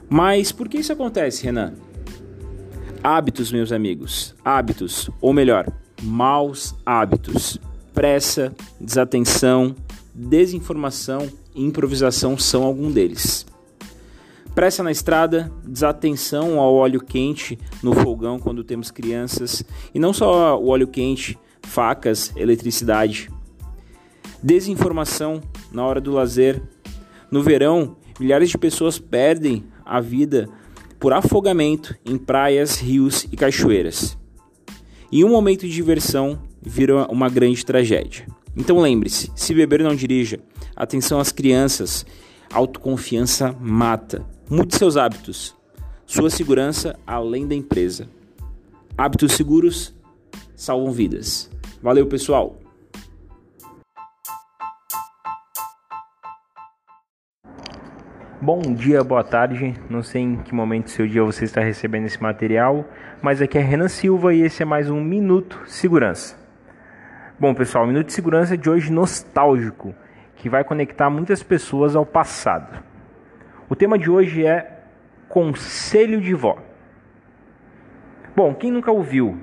Mas 0.08 0.50
por 0.50 0.70
que 0.70 0.78
isso 0.78 0.90
acontece, 0.90 1.44
Renan? 1.44 1.74
Hábitos, 3.04 3.52
meus 3.52 3.70
amigos, 3.72 4.34
hábitos, 4.42 5.10
ou 5.20 5.34
melhor, 5.34 5.70
maus 6.02 6.74
hábitos. 6.86 7.58
Pressa, 7.92 8.54
desatenção, 8.80 9.76
desinformação 10.14 11.28
e 11.54 11.62
improvisação 11.62 12.38
são 12.38 12.62
algum 12.62 12.90
deles. 12.90 13.44
Pressa 14.54 14.82
na 14.82 14.90
estrada, 14.90 15.52
desatenção 15.62 16.58
ao 16.58 16.74
óleo 16.74 17.02
quente 17.02 17.58
no 17.82 17.92
fogão 17.92 18.38
quando 18.38 18.64
temos 18.64 18.90
crianças, 18.90 19.62
e 19.94 19.98
não 19.98 20.14
só 20.14 20.58
o 20.58 20.68
óleo 20.68 20.88
quente, 20.88 21.38
facas, 21.60 22.32
eletricidade. 22.34 23.28
Desinformação 24.42 25.40
na 25.70 25.84
hora 25.84 26.00
do 26.00 26.12
lazer. 26.12 26.62
No 27.30 27.42
verão, 27.42 27.96
milhares 28.18 28.50
de 28.50 28.58
pessoas 28.58 28.98
perdem 28.98 29.64
a 29.84 30.00
vida 30.00 30.48
por 30.98 31.12
afogamento 31.12 31.94
em 32.04 32.18
praias, 32.18 32.78
rios 32.78 33.26
e 33.32 33.36
cachoeiras. 33.36 34.16
E 35.10 35.24
um 35.24 35.30
momento 35.30 35.62
de 35.62 35.72
diversão 35.72 36.38
vira 36.62 37.06
uma 37.10 37.28
grande 37.28 37.64
tragédia. 37.64 38.26
Então 38.56 38.78
lembre-se: 38.78 39.30
se 39.34 39.54
beber, 39.54 39.82
não 39.82 39.94
dirija. 39.94 40.38
Atenção 40.76 41.18
às 41.18 41.32
crianças. 41.32 42.04
Autoconfiança 42.52 43.54
mata. 43.60 44.26
Mude 44.48 44.76
seus 44.76 44.96
hábitos. 44.96 45.54
Sua 46.06 46.28
segurança 46.28 46.98
além 47.06 47.46
da 47.46 47.54
empresa. 47.54 48.08
Hábitos 48.98 49.32
seguros 49.32 49.94
salvam 50.56 50.90
vidas. 50.90 51.48
Valeu, 51.80 52.06
pessoal! 52.06 52.59
Bom 58.42 58.62
dia, 58.62 59.04
boa 59.04 59.22
tarde. 59.22 59.74
Não 59.90 60.02
sei 60.02 60.22
em 60.22 60.36
que 60.36 60.54
momento 60.54 60.84
do 60.84 60.90
seu 60.90 61.06
dia 61.06 61.22
você 61.22 61.44
está 61.44 61.60
recebendo 61.60 62.06
esse 62.06 62.22
material, 62.22 62.86
mas 63.20 63.42
aqui 63.42 63.58
é 63.58 63.60
Renan 63.60 63.86
Silva 63.86 64.32
e 64.32 64.40
esse 64.40 64.62
é 64.62 64.64
mais 64.64 64.88
um 64.88 64.98
Minuto 64.98 65.60
Segurança. 65.66 66.38
Bom, 67.38 67.52
pessoal, 67.52 67.84
o 67.84 67.86
Minuto 67.86 68.06
de 68.06 68.14
Segurança 68.14 68.56
de 68.56 68.70
hoje 68.70 68.90
nostálgico, 68.90 69.94
que 70.36 70.48
vai 70.48 70.64
conectar 70.64 71.10
muitas 71.10 71.42
pessoas 71.42 71.94
ao 71.94 72.06
passado. 72.06 72.82
O 73.68 73.76
tema 73.76 73.98
de 73.98 74.10
hoje 74.10 74.46
é 74.46 74.84
Conselho 75.28 76.18
de 76.18 76.32
Vó. 76.32 76.56
Bom, 78.34 78.54
quem 78.54 78.72
nunca 78.72 78.90
ouviu? 78.90 79.38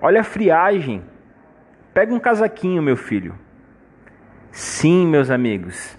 Olha 0.00 0.20
a 0.20 0.24
friagem. 0.24 1.02
Pega 1.92 2.14
um 2.14 2.20
casaquinho, 2.20 2.80
meu 2.80 2.96
filho. 2.96 3.34
Sim, 4.52 5.04
meus 5.08 5.30
amigos 5.30 5.98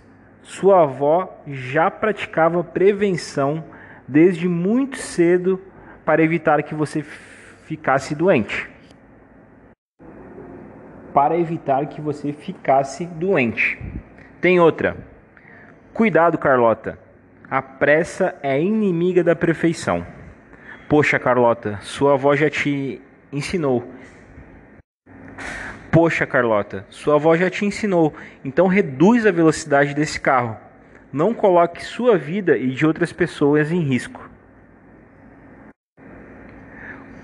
sua 0.50 0.82
avó 0.82 1.44
já 1.46 1.92
praticava 1.92 2.64
prevenção 2.64 3.64
desde 4.08 4.48
muito 4.48 4.98
cedo 4.98 5.62
para 6.04 6.24
evitar 6.24 6.64
que 6.64 6.74
você 6.74 7.04
ficasse 7.04 8.16
doente. 8.16 8.68
Para 11.14 11.38
evitar 11.38 11.86
que 11.86 12.02
você 12.02 12.34
ficasse 12.34 13.06
doente. 13.06 13.80
Tem 14.42 14.60
outra. 14.60 14.98
Cuidado, 15.94 16.36
Carlota. 16.36 16.98
A 17.48 17.62
pressa 17.62 18.36
é 18.42 18.60
inimiga 18.60 19.24
da 19.24 19.36
perfeição. 19.36 20.04
Poxa, 20.90 21.20
Carlota, 21.20 21.78
sua 21.82 22.14
avó 22.14 22.36
já 22.36 22.50
te 22.50 23.00
ensinou 23.32 23.88
Poxa, 25.92 26.26
Carlota, 26.28 26.86
sua 26.90 27.16
avó 27.16 27.36
já 27.36 27.50
te 27.50 27.66
ensinou, 27.66 28.14
então 28.46 28.68
reduz 28.68 29.26
a 29.26 29.32
velocidade 29.32 29.96
desse 29.96 30.22
carro. 30.22 30.56
Não 31.12 31.34
coloque 31.34 31.84
sua 31.84 32.16
vida 32.16 32.56
e 32.56 32.70
de 32.70 32.86
outras 32.86 33.12
pessoas 33.12 33.72
em 33.72 33.82
risco. 33.82 34.30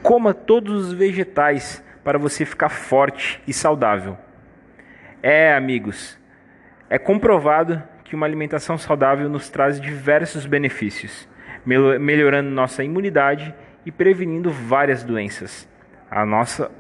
Coma 0.02 0.34
todos 0.34 0.88
os 0.88 0.94
vegetais 0.94 1.84
para 2.04 2.18
você 2.18 2.44
ficar 2.44 2.70
forte 2.70 3.40
e 3.48 3.54
saudável. 3.54 4.18
É, 5.22 5.54
amigos, 5.54 6.18
é 6.90 6.98
comprovado 6.98 7.82
que 8.04 8.16
uma 8.16 8.26
alimentação 8.26 8.80
saudável 8.80 9.30
nos 9.30 9.48
traz 9.48 9.80
diversos 9.80 10.48
benefícios, 10.48 11.28
melhorando 11.66 12.50
nossa 12.50 12.84
imunidade 12.84 13.54
e 13.86 13.92
prevenindo 13.92 14.50
várias 14.50 15.04
doenças. 15.04 15.68
A 16.10 16.26
nossa, 16.26 16.72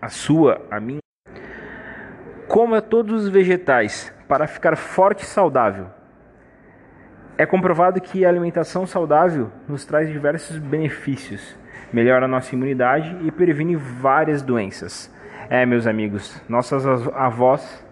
a 0.00 0.08
sua, 0.08 0.66
a 0.70 0.78
minha 0.78 1.02
Coma 2.48 2.82
todos 2.82 3.24
os 3.24 3.28
vegetais 3.28 4.12
para 4.28 4.46
ficar 4.46 4.76
forte 4.76 5.22
e 5.22 5.26
saudável. 5.26 5.86
É 7.38 7.46
comprovado 7.46 8.00
que 8.00 8.24
a 8.24 8.28
alimentação 8.28 8.86
saudável 8.86 9.50
nos 9.66 9.84
traz 9.84 10.08
diversos 10.08 10.58
benefícios, 10.58 11.56
melhora 11.92 12.26
a 12.26 12.28
nossa 12.28 12.54
imunidade 12.54 13.16
e 13.22 13.30
previne 13.30 13.74
várias 13.74 14.42
doenças. 14.42 15.12
É, 15.48 15.66
meus 15.66 15.86
amigos, 15.86 16.40
nossas 16.48 16.86
avós. 17.14 17.84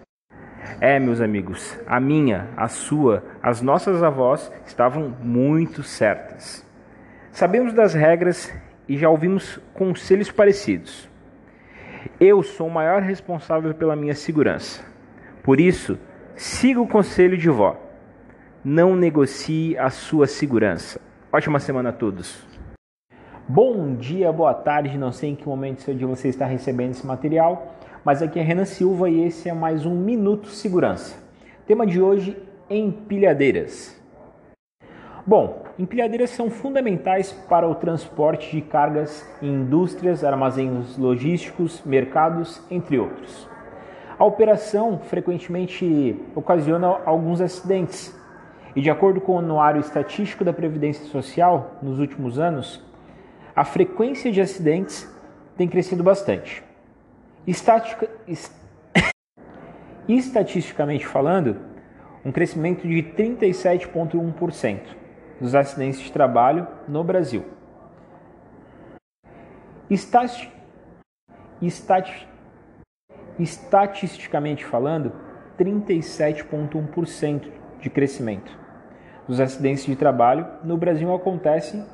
É, 0.79 0.99
meus 0.99 1.21
amigos, 1.21 1.77
a 1.85 1.99
minha, 1.99 2.47
a 2.55 2.67
sua, 2.67 3.23
as 3.41 3.61
nossas 3.61 4.01
avós 4.01 4.51
estavam 4.65 5.15
muito 5.21 5.83
certas. 5.83 6.65
Sabemos 7.31 7.73
das 7.73 7.93
regras 7.93 8.53
e 8.87 8.97
já 8.97 9.09
ouvimos 9.09 9.57
conselhos 9.73 10.31
parecidos. 10.31 11.10
Eu 12.19 12.41
sou 12.41 12.67
o 12.67 12.71
maior 12.71 13.01
responsável 13.01 13.73
pela 13.73 13.95
minha 13.95 14.15
segurança. 14.15 14.83
Por 15.43 15.59
isso, 15.59 15.97
siga 16.35 16.81
o 16.81 16.87
conselho 16.87 17.37
de 17.37 17.49
vó. 17.49 17.77
Não 18.63 18.95
negocie 18.95 19.77
a 19.77 19.89
sua 19.89 20.27
segurança. 20.27 20.99
Ótima 21.31 21.59
semana 21.59 21.89
a 21.89 21.93
todos. 21.93 22.45
Bom 23.47 23.95
dia, 23.95 24.31
boa 24.31 24.53
tarde, 24.53 24.97
não 24.97 25.11
sei 25.11 25.31
em 25.31 25.35
que 25.35 25.47
momento 25.47 25.81
seu 25.81 25.93
dia 25.93 26.07
você 26.07 26.29
está 26.29 26.45
recebendo 26.45 26.91
esse 26.91 27.05
material, 27.05 27.75
mas 28.03 28.21
aqui 28.21 28.39
é 28.39 28.43
Renan 28.43 28.65
Silva 28.65 29.09
e 29.09 29.23
esse 29.23 29.49
é 29.49 29.53
mais 29.53 29.85
um 29.85 29.95
Minuto 29.95 30.47
Segurança. 30.47 31.17
Tema 31.67 31.85
de 31.85 32.01
hoje: 32.01 32.37
empilhadeiras. 32.69 33.99
Bom, 35.25 35.63
empilhadeiras 35.81 36.29
são 36.29 36.51
fundamentais 36.51 37.31
para 37.49 37.67
o 37.67 37.73
transporte 37.73 38.55
de 38.55 38.61
cargas 38.61 39.27
em 39.41 39.51
indústrias, 39.51 40.23
armazéns 40.23 40.95
logísticos, 40.95 41.81
mercados, 41.83 42.61
entre 42.69 42.99
outros. 42.99 43.49
A 44.19 44.23
operação 44.23 44.99
frequentemente 44.99 46.15
ocasiona 46.35 46.99
alguns 47.03 47.41
acidentes, 47.41 48.15
e 48.75 48.81
de 48.81 48.91
acordo 48.91 49.19
com 49.19 49.33
o 49.33 49.39
Anuário 49.39 49.81
Estatístico 49.81 50.45
da 50.45 50.53
Previdência 50.53 51.03
Social, 51.05 51.77
nos 51.81 51.97
últimos 51.97 52.37
anos, 52.37 52.79
a 53.55 53.65
frequência 53.65 54.31
de 54.31 54.39
acidentes 54.39 55.11
tem 55.57 55.67
crescido 55.67 56.03
bastante. 56.03 56.63
Est... 57.47 58.51
Estatisticamente 60.07 61.07
falando, 61.07 61.57
um 62.23 62.31
crescimento 62.31 62.87
de 62.87 63.01
37,1% 63.01 65.00
dos 65.41 65.53
acidentes 65.53 65.99
de 65.99 66.09
trabalho 66.11 66.65
no 66.87 67.03
Brasil. 67.03 67.43
Estati... 69.89 70.49
Estati... 71.61 72.29
Estatisticamente 73.37 74.63
falando, 74.63 75.11
37,1% 75.57 77.51
de 77.79 77.89
crescimento 77.89 78.61
dos 79.27 79.39
acidentes 79.39 79.85
de 79.85 79.95
trabalho 79.95 80.45
no 80.63 80.77
Brasil 80.77 81.13
acontecem 81.13 81.85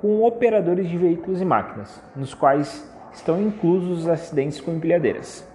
com 0.00 0.24
operadores 0.24 0.88
de 0.88 0.98
veículos 0.98 1.40
e 1.40 1.44
máquinas, 1.44 2.02
nos 2.16 2.34
quais 2.34 2.92
estão 3.12 3.40
inclusos 3.40 4.00
os 4.00 4.08
acidentes 4.08 4.60
com 4.60 4.72
empilhadeiras. 4.72 5.48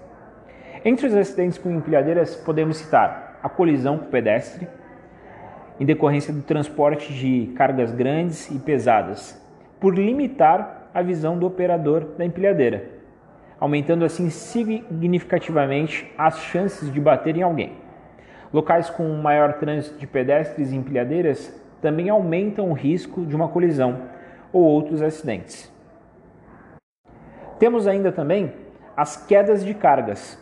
Entre 0.83 1.07
os 1.07 1.13
acidentes 1.13 1.57
com 1.57 1.69
empilhadeiras, 1.69 2.35
podemos 2.35 2.77
citar 2.77 3.37
a 3.43 3.49
colisão 3.49 3.97
com 3.97 4.05
o 4.05 4.09
pedestre, 4.09 4.67
em 5.79 5.85
decorrência 5.85 6.33
do 6.33 6.41
transporte 6.41 7.13
de 7.13 7.53
cargas 7.55 7.91
grandes 7.91 8.49
e 8.51 8.59
pesadas, 8.59 9.41
por 9.79 9.97
limitar 9.97 10.89
a 10.93 11.01
visão 11.01 11.37
do 11.37 11.47
operador 11.47 12.05
da 12.17 12.25
empilhadeira, 12.25 12.89
aumentando 13.59 14.03
assim 14.03 14.29
significativamente 14.29 16.11
as 16.17 16.39
chances 16.39 16.91
de 16.91 16.99
bater 16.99 17.37
em 17.37 17.43
alguém. 17.43 17.73
Locais 18.51 18.89
com 18.89 19.07
maior 19.15 19.53
trânsito 19.53 19.97
de 19.97 20.07
pedestres 20.07 20.71
e 20.71 20.75
empilhadeiras 20.75 21.53
também 21.81 22.09
aumentam 22.09 22.69
o 22.69 22.73
risco 22.73 23.25
de 23.25 23.35
uma 23.35 23.47
colisão, 23.47 24.09
ou 24.51 24.63
outros 24.63 25.01
acidentes. 25.01 25.71
Temos 27.59 27.87
ainda 27.87 28.11
também 28.11 28.53
as 28.95 29.15
quedas 29.15 29.63
de 29.63 29.73
cargas. 29.73 30.39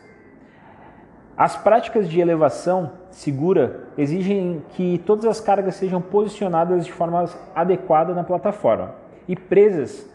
As 1.38 1.56
práticas 1.56 2.10
de 2.10 2.20
elevação 2.20 2.94
segura 3.12 3.82
exigem 3.96 4.64
que 4.70 4.98
todas 5.06 5.26
as 5.26 5.40
cargas 5.40 5.76
sejam 5.76 6.02
posicionadas 6.02 6.84
de 6.84 6.92
forma 6.92 7.26
adequada 7.54 8.14
na 8.16 8.24
plataforma 8.24 8.96
e 9.28 9.36
presas 9.36 10.10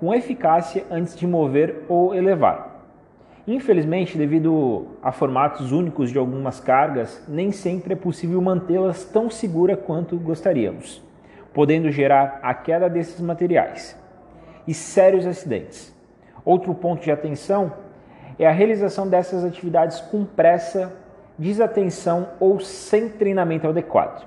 com 0.00 0.12
eficácia 0.12 0.84
antes 0.90 1.16
de 1.16 1.26
mover 1.26 1.84
ou 1.88 2.12
elevar. 2.12 2.74
Infelizmente, 3.46 4.18
devido 4.18 4.86
a 5.00 5.12
formatos 5.12 5.70
únicos 5.70 6.10
de 6.10 6.18
algumas 6.18 6.58
cargas, 6.58 7.22
nem 7.28 7.52
sempre 7.52 7.92
é 7.92 7.96
possível 7.96 8.40
mantê-las 8.42 9.04
tão 9.04 9.30
segura 9.30 9.76
quanto 9.76 10.16
gostaríamos 10.16 11.04
podendo 11.54 11.90
gerar 11.90 12.40
a 12.42 12.52
queda 12.52 12.90
desses 12.90 13.20
materiais 13.20 13.96
e 14.66 14.74
sérios 14.74 15.24
acidentes. 15.24 15.94
Outro 16.44 16.74
ponto 16.74 17.02
de 17.02 17.12
atenção 17.12 17.72
é 18.38 18.46
a 18.46 18.52
realização 18.52 19.08
dessas 19.08 19.44
atividades 19.44 20.00
com 20.00 20.24
pressa, 20.24 20.92
desatenção 21.38 22.28
ou 22.40 22.60
sem 22.60 23.08
treinamento 23.08 23.68
adequado. 23.68 24.26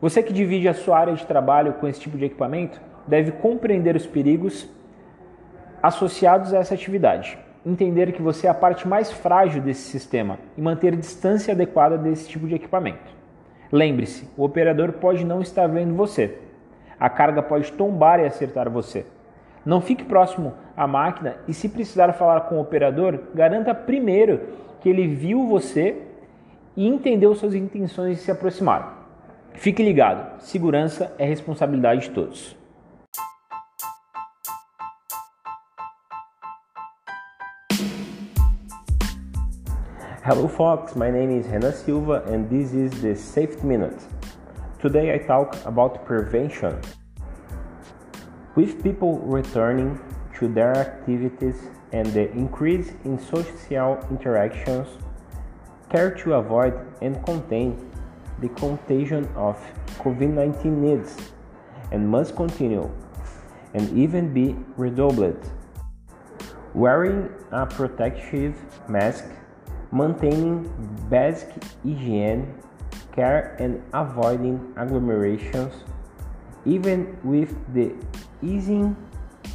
Você 0.00 0.22
que 0.22 0.32
divide 0.32 0.68
a 0.68 0.74
sua 0.74 0.98
área 0.98 1.14
de 1.14 1.26
trabalho 1.26 1.74
com 1.74 1.86
esse 1.86 2.00
tipo 2.00 2.18
de 2.18 2.24
equipamento 2.24 2.80
deve 3.06 3.32
compreender 3.32 3.94
os 3.96 4.06
perigos 4.06 4.68
associados 5.82 6.54
a 6.54 6.58
essa 6.58 6.74
atividade, 6.74 7.38
entender 7.64 8.12
que 8.12 8.22
você 8.22 8.46
é 8.46 8.50
a 8.50 8.54
parte 8.54 8.86
mais 8.86 9.10
frágil 9.10 9.62
desse 9.62 9.82
sistema 9.82 10.38
e 10.56 10.60
manter 10.60 10.96
distância 10.96 11.52
adequada 11.52 11.98
desse 11.98 12.28
tipo 12.28 12.46
de 12.46 12.54
equipamento. 12.54 13.12
Lembre-se, 13.70 14.28
o 14.36 14.44
operador 14.44 14.92
pode 14.92 15.24
não 15.24 15.40
estar 15.40 15.66
vendo 15.66 15.94
você. 15.94 16.38
A 17.00 17.08
carga 17.08 17.42
pode 17.42 17.72
tombar 17.72 18.20
e 18.20 18.26
acertar 18.26 18.68
você. 18.68 19.06
Não 19.64 19.80
fique 19.80 20.04
próximo 20.04 20.54
à 20.76 20.88
máquina 20.88 21.36
e, 21.46 21.54
se 21.54 21.68
precisar 21.68 22.12
falar 22.14 22.42
com 22.42 22.56
o 22.56 22.60
operador, 22.60 23.18
garanta 23.32 23.72
primeiro 23.72 24.40
que 24.80 24.88
ele 24.88 25.06
viu 25.06 25.46
você 25.46 26.02
e 26.76 26.86
entendeu 26.86 27.32
suas 27.34 27.54
intenções 27.54 28.16
de 28.16 28.22
se 28.24 28.30
aproximar. 28.30 29.06
Fique 29.54 29.82
ligado, 29.82 30.40
segurança 30.40 31.14
é 31.16 31.24
responsabilidade 31.24 32.02
de 32.02 32.10
todos. 32.10 32.56
Hello 40.24 40.48
folks, 40.48 40.94
my 40.94 41.10
name 41.10 41.38
is 41.38 41.46
Renan 41.46 41.72
Silva 41.72 42.24
and 42.26 42.44
this 42.48 42.72
is 42.72 42.90
the 43.02 43.14
Safety 43.14 43.66
Minute. 43.66 43.96
Today 44.80 45.14
I 45.14 45.18
talk 45.18 45.56
about 45.64 46.04
prevention. 46.04 46.80
With 48.54 48.82
people 48.82 49.18
returning 49.20 49.98
to 50.38 50.46
their 50.46 50.76
activities 50.76 51.56
and 51.92 52.06
the 52.12 52.30
increase 52.32 52.92
in 53.04 53.18
social 53.18 53.98
interactions, 54.10 54.88
care 55.88 56.10
to 56.16 56.34
avoid 56.34 56.74
and 57.00 57.24
contain 57.24 57.90
the 58.40 58.50
contagion 58.50 59.26
of 59.36 59.56
COVID-19 60.00 60.64
needs 60.66 61.16
and 61.92 62.06
must 62.06 62.36
continue 62.36 62.90
and 63.72 63.98
even 63.98 64.34
be 64.34 64.54
redoubled. 64.76 65.40
Wearing 66.74 67.30
a 67.52 67.64
protective 67.64 68.54
mask 68.86 69.24
maintaining 69.92 70.68
basic 71.08 71.48
hygiene 71.84 72.52
care 73.14 73.56
and 73.58 73.82
avoiding 73.92 74.58
agglomerations, 74.76 75.72
even 76.64 77.18
with 77.22 77.54
the 77.74 77.94
easing 78.42 78.96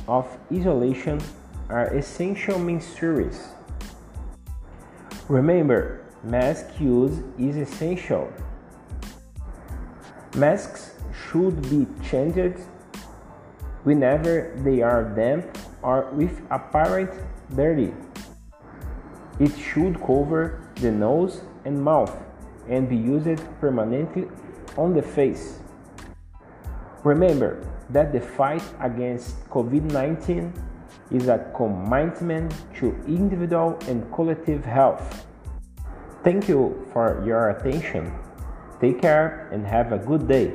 of 0.07 0.25
isolation, 0.51 1.21
are 1.69 1.87
essential 1.93 2.57
measures. 2.59 3.49
Remember, 5.27 6.05
mask 6.23 6.79
use 6.79 7.19
is 7.37 7.57
essential. 7.57 8.31
Masks 10.35 10.91
should 11.11 11.61
be 11.69 11.85
changed 12.09 12.61
whenever 13.83 14.53
they 14.63 14.81
are 14.81 15.03
damp 15.03 15.57
or 15.81 16.09
with 16.11 16.41
apparent 16.49 17.11
dirty. 17.55 17.93
It 19.39 19.51
should 19.57 19.99
cover 19.99 20.61
the 20.75 20.91
nose 20.91 21.41
and 21.65 21.83
mouth 21.83 22.15
and 22.69 22.89
be 22.89 22.97
used 22.97 23.41
permanently 23.59 24.27
on 24.77 24.93
the 24.93 25.01
face. 25.01 25.59
Remember 27.03 27.63
that 27.91 28.11
the 28.11 28.19
fight 28.19 28.63
against 28.81 29.47
COVID 29.49 29.91
19 29.91 30.51
is 31.11 31.27
a 31.27 31.51
commitment 31.55 32.53
to 32.75 32.95
individual 33.07 33.77
and 33.87 34.11
collective 34.11 34.65
health. 34.65 35.25
Thank 36.23 36.49
you 36.49 36.87
for 36.91 37.23
your 37.25 37.51
attention. 37.51 38.11
Take 38.81 39.01
care 39.01 39.47
and 39.51 39.65
have 39.65 39.93
a 39.93 39.97
good 39.97 40.27
day. 40.27 40.53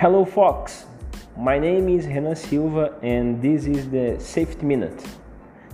Hello, 0.00 0.24
Fox. 0.24 0.86
My 1.40 1.58
name 1.58 1.88
is 1.88 2.06
Renan 2.06 2.36
Silva, 2.36 2.98
and 3.02 3.40
this 3.40 3.64
is 3.64 3.88
the 3.88 4.20
Safety 4.20 4.66
Minute. 4.66 5.02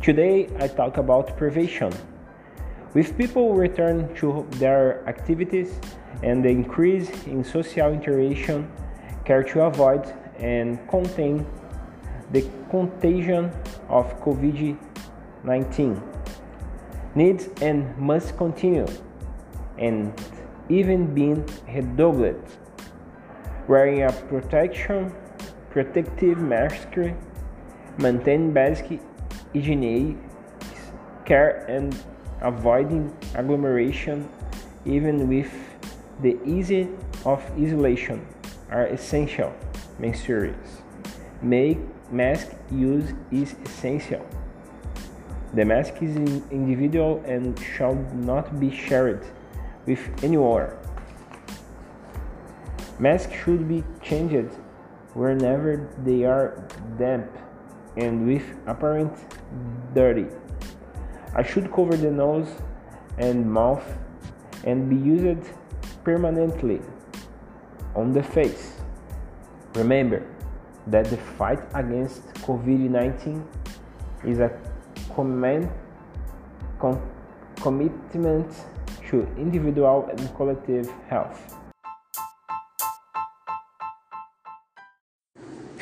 Today, 0.00 0.48
I 0.60 0.68
talk 0.68 0.96
about 0.96 1.36
prevention. 1.36 1.92
With 2.94 3.18
people 3.18 3.52
return 3.52 4.14
to 4.18 4.46
their 4.60 5.04
activities 5.08 5.80
and 6.22 6.44
the 6.44 6.50
increase 6.50 7.10
in 7.26 7.42
social 7.42 7.92
interaction, 7.92 8.70
care 9.24 9.42
to 9.42 9.62
avoid 9.62 10.06
and 10.38 10.78
contain 10.88 11.44
the 12.30 12.48
contagion 12.70 13.50
of 13.88 14.20
COVID 14.20 14.78
19 15.42 16.00
needs 17.16 17.48
and 17.60 17.98
must 17.98 18.36
continue 18.36 18.86
and 19.78 20.14
even 20.68 21.12
being 21.12 21.44
redoubled. 21.66 22.40
Wearing 23.66 24.04
a 24.04 24.12
protection, 24.12 25.12
protective 25.76 26.38
mask, 26.38 26.96
maintain 27.98 28.50
basic 28.50 28.98
hygiene 29.52 30.18
care 31.26 31.66
and 31.68 31.94
avoiding 32.40 33.14
agglomeration 33.34 34.26
even 34.86 35.28
with 35.28 35.52
the 36.22 36.34
ease 36.46 36.88
of 37.26 37.44
isolation 37.60 38.26
are 38.70 38.86
essential 38.86 39.52
measures. 39.98 40.56
Make 41.42 41.78
mask 42.10 42.56
use 42.70 43.12
is 43.30 43.54
essential. 43.66 44.24
The 45.52 45.64
mask 45.66 46.00
is 46.00 46.16
individual 46.50 47.22
and 47.26 47.52
shall 47.76 47.96
not 48.14 48.58
be 48.58 48.70
shared 48.70 49.26
with 49.84 50.00
anyone. 50.24 50.70
Mask 52.98 53.30
should 53.30 53.68
be 53.68 53.84
changed 54.00 54.56
whenever 55.16 55.88
they 56.04 56.24
are 56.24 56.68
damp 56.98 57.30
and 57.96 58.26
with 58.26 58.44
apparent 58.66 59.12
dirty. 59.94 60.26
I 61.34 61.42
should 61.42 61.72
cover 61.72 61.96
the 61.96 62.10
nose 62.10 62.48
and 63.16 63.50
mouth 63.50 63.84
and 64.64 64.90
be 64.90 64.96
used 64.96 65.48
permanently 66.04 66.82
on 67.94 68.12
the 68.12 68.22
face. 68.22 68.74
Remember 69.74 70.22
that 70.86 71.06
the 71.06 71.16
fight 71.16 71.60
against 71.74 72.22
COVID 72.44 72.90
19 72.90 73.48
is 74.24 74.40
a 74.40 74.50
command, 75.14 75.70
com, 76.78 77.00
commitment 77.62 78.52
to 79.08 79.26
individual 79.38 80.08
and 80.10 80.34
collective 80.36 80.90
health. 81.08 81.55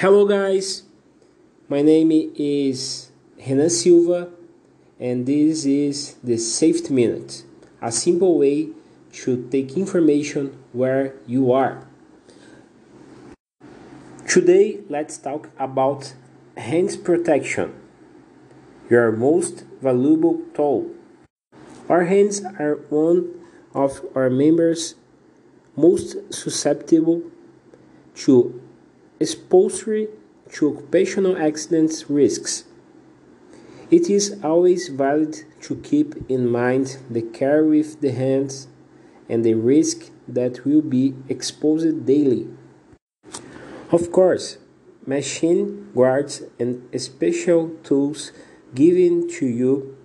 Hello, 0.05 0.27
guys. 0.27 0.83
My 1.67 1.81
name 1.81 2.13
is 2.37 3.11
Renan 3.39 3.71
Silva, 3.71 4.29
and 5.01 5.25
this 5.25 5.65
is 5.65 6.17
the 6.23 6.37
Safety 6.37 6.93
Minute 6.93 7.45
a 7.81 7.91
simple 7.91 8.39
way 8.39 8.69
to 9.25 9.49
take 9.49 9.79
information 9.79 10.59
where 10.75 11.15
you 11.27 11.51
are. 11.53 11.87
Today, 14.29 14.81
let's 14.91 15.17
talk 15.17 15.49
about 15.59 16.13
hands 16.55 16.99
protection, 16.99 17.73
your 18.91 19.11
most 19.11 19.65
valuable 19.81 20.43
tool. 20.53 20.91
Our 21.89 22.05
hands 22.05 22.45
are 22.59 22.75
one 22.91 23.31
of 23.73 24.05
our 24.15 24.29
members 24.29 24.97
most 25.75 26.31
susceptible 26.31 27.23
to 28.17 28.61
exposure 29.21 30.07
to 30.53 30.73
occupational 30.73 31.37
accidents 31.37 32.11
risks. 32.11 32.65
It 33.91 34.11
is 34.11 34.41
always 34.43 34.89
valid 34.89 35.45
to 35.63 35.77
keep 35.77 36.15
in 36.29 36.49
mind 36.49 36.99
the 37.11 37.23
care 37.23 37.65
with 37.65 38.01
the 38.01 38.13
hands 38.13 38.69
and 39.29 39.45
the 39.45 39.55
risk 39.55 40.11
that 40.27 40.65
will 40.65 40.83
be 40.83 41.15
exposed 41.29 42.07
daily. 42.07 42.49
Of 43.91 44.11
course, 44.11 44.59
machine 45.07 45.91
guards 45.95 46.43
and 46.59 46.89
special 47.01 47.71
tools 47.83 48.33
given 48.75 49.29
to 49.29 49.47
you 49.47 49.97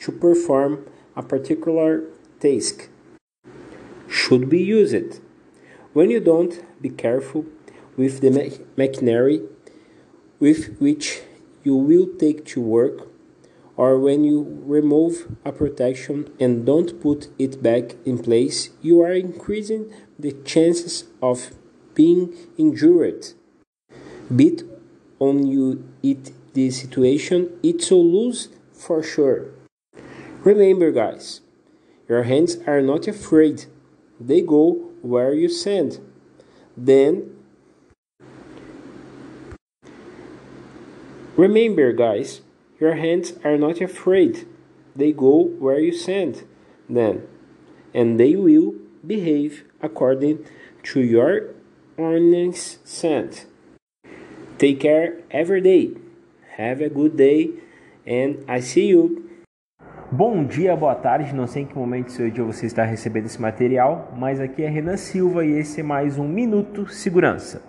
to 0.00 0.12
perform 0.12 0.86
a 1.16 1.22
particular 1.22 2.04
task 2.40 2.88
should 4.08 4.48
be 4.48 4.62
used. 4.62 5.20
When 5.92 6.10
you 6.10 6.20
don't, 6.20 6.54
be 6.80 6.90
careful 6.90 7.44
with 7.96 8.20
the 8.20 8.30
machinery 8.76 9.42
with 10.40 10.76
which 10.78 11.22
you 11.62 11.74
will 11.74 12.06
take 12.18 12.44
to 12.44 12.60
work, 12.60 13.08
or 13.76 13.98
when 13.98 14.24
you 14.24 14.62
remove 14.66 15.36
a 15.44 15.52
protection 15.52 16.30
and 16.38 16.66
don't 16.66 17.00
put 17.00 17.28
it 17.38 17.62
back 17.62 17.96
in 18.04 18.18
place, 18.18 18.70
you 18.82 19.00
are 19.00 19.12
increasing 19.12 19.92
the 20.18 20.32
chances 20.44 21.04
of 21.22 21.50
being 21.94 22.32
injured. 22.58 23.32
Bit 24.34 24.62
on 25.18 25.46
you 25.46 25.88
it 26.02 26.32
the 26.54 26.70
situation, 26.70 27.58
it's 27.62 27.90
a 27.90 27.96
lose 27.96 28.48
for 28.72 29.02
sure. 29.02 29.46
Remember, 30.44 30.92
guys, 30.92 31.40
your 32.08 32.24
hands 32.24 32.58
are 32.66 32.82
not 32.82 33.08
afraid, 33.08 33.64
they 34.20 34.40
go 34.40 34.72
where 35.02 35.32
you 35.34 35.48
send. 35.48 36.00
Then 36.76 37.33
Remember, 41.36 41.92
guys, 41.92 42.42
your 42.78 42.94
hands 42.94 43.32
are 43.42 43.58
not 43.58 43.80
afraid. 43.80 44.46
They 44.94 45.10
go 45.10 45.50
where 45.58 45.80
you 45.80 45.90
send 45.90 46.44
them, 46.88 47.26
and 47.92 48.20
they 48.20 48.36
will 48.36 48.74
behave 49.04 49.64
according 49.82 50.46
to 50.84 51.00
your 51.00 51.56
ordinance 51.98 52.78
sent. 52.84 53.46
Take 54.58 54.78
care 54.78 55.24
every 55.32 55.60
day. 55.60 55.96
Have 56.56 56.80
a 56.80 56.88
good 56.88 57.16
day, 57.16 57.50
and 58.06 58.44
I 58.46 58.60
see 58.60 58.86
you. 58.86 59.28
Bom 60.12 60.46
dia, 60.46 60.76
boa 60.76 60.94
tarde, 60.94 61.34
não 61.34 61.48
sei 61.48 61.62
em 61.62 61.66
que 61.66 61.76
momento 61.76 62.12
seu 62.12 62.30
dia 62.30 62.44
você 62.44 62.66
está 62.66 62.84
recebendo 62.84 63.26
esse 63.26 63.42
material, 63.42 64.14
mas 64.16 64.38
aqui 64.38 64.62
é 64.62 64.68
Renan 64.68 64.96
Silva 64.96 65.44
e 65.44 65.58
esse 65.58 65.80
é 65.80 65.82
mais 65.82 66.16
um 66.16 66.28
Minuto 66.28 66.86
Segurança. 66.86 67.60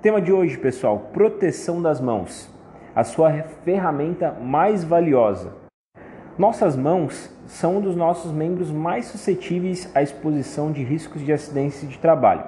Tema 0.00 0.22
de 0.22 0.30
hoje, 0.30 0.56
pessoal: 0.56 1.10
proteção 1.12 1.82
das 1.82 2.00
mãos 2.00 2.59
a 3.00 3.04
sua 3.04 3.32
ferramenta 3.64 4.30
mais 4.42 4.84
valiosa. 4.84 5.54
Nossas 6.36 6.76
mãos 6.76 7.34
são 7.46 7.78
um 7.78 7.80
dos 7.80 7.96
nossos 7.96 8.30
membros 8.30 8.70
mais 8.70 9.06
suscetíveis 9.06 9.90
à 9.94 10.02
exposição 10.02 10.70
de 10.70 10.84
riscos 10.84 11.24
de 11.24 11.32
acidentes 11.32 11.88
de 11.88 11.96
trabalho. 11.96 12.44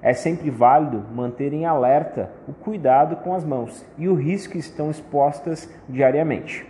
É 0.00 0.12
sempre 0.12 0.50
válido 0.50 1.04
manter 1.12 1.52
em 1.52 1.66
alerta 1.66 2.30
o 2.46 2.52
cuidado 2.52 3.16
com 3.16 3.34
as 3.34 3.44
mãos 3.44 3.84
e 3.98 4.08
o 4.08 4.14
risco 4.14 4.52
que 4.52 4.58
estão 4.60 4.88
expostas 4.88 5.68
diariamente. 5.88 6.64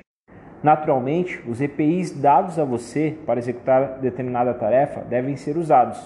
Naturalmente, 0.62 1.38
os 1.46 1.60
EPIs 1.60 2.18
dados 2.18 2.58
a 2.58 2.64
você 2.64 3.18
para 3.26 3.40
executar 3.40 3.98
determinada 3.98 4.54
tarefa 4.54 5.02
devem 5.02 5.36
ser 5.36 5.58
usados. 5.58 6.00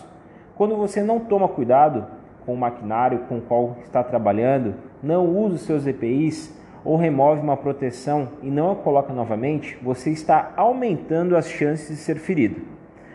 Quando 0.57 0.77
você 0.77 1.05
não 1.05 1.21
toma 1.21 1.47
cuidado 1.47 2.05
com 2.45 2.53
o 2.53 2.59
maquinário 2.59 3.21
com 3.29 3.39
o 3.39 3.43
qual 3.43 3.77
está 3.85 4.03
trabalhando, 4.03 4.75
não 5.01 5.25
use 5.25 5.55
os 5.55 5.63
seus 5.63 5.87
EPIs, 5.87 6.57
ou 6.85 6.97
remove 6.97 7.41
uma 7.41 7.57
proteção 7.57 8.29
e 8.43 8.51
não 8.51 8.71
a 8.71 8.77
coloca 8.77 9.13
novamente, 9.13 9.77
você 9.83 10.11
está 10.11 10.53
aumentando 10.57 11.37
as 11.37 11.49
chances 11.49 11.89
de 11.89 11.97
ser 11.97 12.17
ferido. 12.17 12.61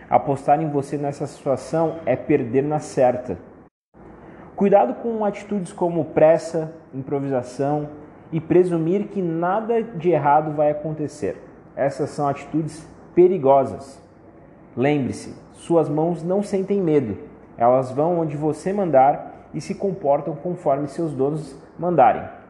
Apostar 0.10 0.62
em 0.62 0.70
você 0.70 0.98
nessa 0.98 1.26
situação 1.26 2.00
é 2.06 2.16
perder 2.16 2.64
na 2.64 2.80
certa. 2.80 3.38
Cuidado 4.56 4.96
com 4.96 5.24
atitudes 5.24 5.72
como 5.72 6.06
pressa, 6.06 6.74
improvisação 6.94 7.90
e 8.32 8.42
presumir 8.42 9.08
que 9.08 9.22
nada 9.22 9.82
de 9.82 10.10
errado 10.10 10.54
vai 10.54 10.72
acontecer. 10.72 11.42
Essas 11.76 12.10
são 12.10 12.28
atitudes 12.28 12.86
perigosas. 13.16 14.02
Lembre-se, 14.76 15.34
suas 15.54 15.88
mãos 15.88 16.22
não 16.24 16.44
sentem 16.44 16.82
medo. 16.82 17.18
Elas 17.58 17.92
vão 17.92 18.20
onde 18.20 18.36
você 18.36 18.74
mandar 18.74 19.48
e 19.54 19.62
se 19.62 19.76
comportam 19.76 20.36
conforme 20.36 20.88
seus 20.88 21.14
donos 21.14 21.58
mandarem 21.80 22.41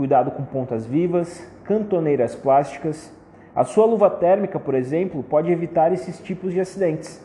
cuidado 0.00 0.30
com 0.30 0.42
pontas 0.42 0.86
vivas, 0.86 1.46
cantoneiras 1.62 2.34
plásticas. 2.34 3.12
A 3.54 3.64
sua 3.64 3.84
luva 3.84 4.08
térmica, 4.08 4.58
por 4.58 4.74
exemplo, 4.74 5.22
pode 5.22 5.52
evitar 5.52 5.92
esses 5.92 6.18
tipos 6.18 6.54
de 6.54 6.60
acidentes. 6.60 7.22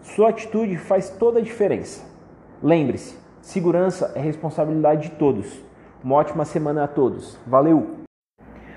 Sua 0.00 0.30
atitude 0.30 0.78
faz 0.78 1.10
toda 1.10 1.38
a 1.38 1.42
diferença. 1.42 2.02
Lembre-se, 2.62 3.18
segurança 3.42 4.10
é 4.14 4.20
responsabilidade 4.20 5.10
de 5.10 5.16
todos. 5.16 5.62
Uma 6.02 6.14
ótima 6.14 6.46
semana 6.46 6.84
a 6.84 6.88
todos. 6.88 7.38
Valeu! 7.46 7.88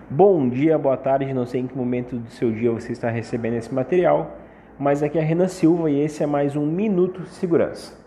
Bom 0.10 0.50
dia, 0.50 0.78
boa 0.78 0.98
tarde, 0.98 1.34
não 1.34 1.46
sei 1.46 1.62
em 1.62 1.68
que 1.68 1.78
momento 1.78 2.18
do 2.18 2.30
seu 2.30 2.52
dia 2.52 2.70
você 2.70 2.92
está 2.92 3.10
recebendo 3.10 3.54
esse 3.54 3.74
material, 3.74 4.32
mas 4.78 5.02
aqui 5.02 5.18
é 5.18 5.22
a 5.22 5.24
Renan 5.24 5.48
Silva 5.48 5.90
e 5.90 6.02
esse 6.02 6.22
é 6.22 6.26
mais 6.26 6.58
um 6.58 6.66
Minuto 6.66 7.26
Segurança. 7.28 7.98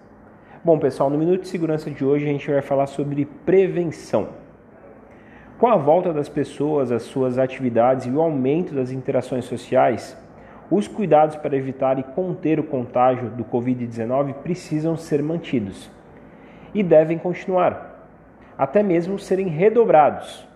Bom, 0.62 0.79
pessoal, 0.79 1.09
no 1.09 1.16
Minuto 1.16 1.40
de 1.40 1.48
Segurança 1.48 1.90
de 1.90 2.05
hoje 2.05 2.26
a 2.26 2.29
gente 2.29 2.50
vai 2.50 2.61
falar 2.61 2.88
sobre 2.88 3.24
prevenção. 3.24 4.39
Com 5.61 5.66
a 5.66 5.77
volta 5.77 6.11
das 6.11 6.27
pessoas 6.27 6.90
às 6.90 7.03
suas 7.03 7.37
atividades 7.37 8.07
e 8.07 8.11
o 8.11 8.18
aumento 8.18 8.75
das 8.75 8.90
interações 8.90 9.44
sociais, 9.44 10.16
Os 10.70 10.87
cuidados 10.87 11.35
para 11.35 11.57
evitar 11.57 11.99
e 11.99 12.03
conter 12.03 12.61
o 12.61 12.62
contágio 12.64 13.29
do 13.31 13.44
Covid-19 13.44 14.35
precisam 14.35 14.96
ser 14.96 15.20
mantidos 15.20 15.90
e 16.73 16.81
devem 16.81 17.18
continuar, 17.18 18.09
até 18.57 18.81
mesmo 18.81 19.18
serem 19.18 19.49
redobrados. 19.49 20.46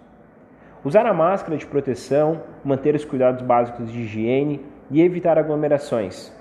Usar 0.85 1.05
a 1.05 1.12
máscara 1.12 1.57
de 1.57 1.67
proteção, 1.67 2.40
manter 2.64 2.95
os 2.95 3.05
cuidados 3.05 3.43
básicos 3.43 3.93
de 3.93 4.03
higiene 4.03 4.64
e 4.88 5.03
evitar 5.03 5.37
aglomerações. 5.37 6.33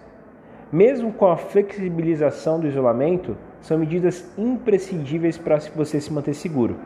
Mesmo 0.71 1.11
com 1.11 1.25
a 1.25 1.35
flexibilização 1.35 2.59
do 2.59 2.67
isolamento, 2.67 3.35
são 3.59 3.79
medidas 3.79 4.31
imprescindíveis 4.37 5.35
para 5.35 5.57
você 5.75 5.99
se 5.99 6.13
manter 6.13 6.35
seguro 6.35 6.77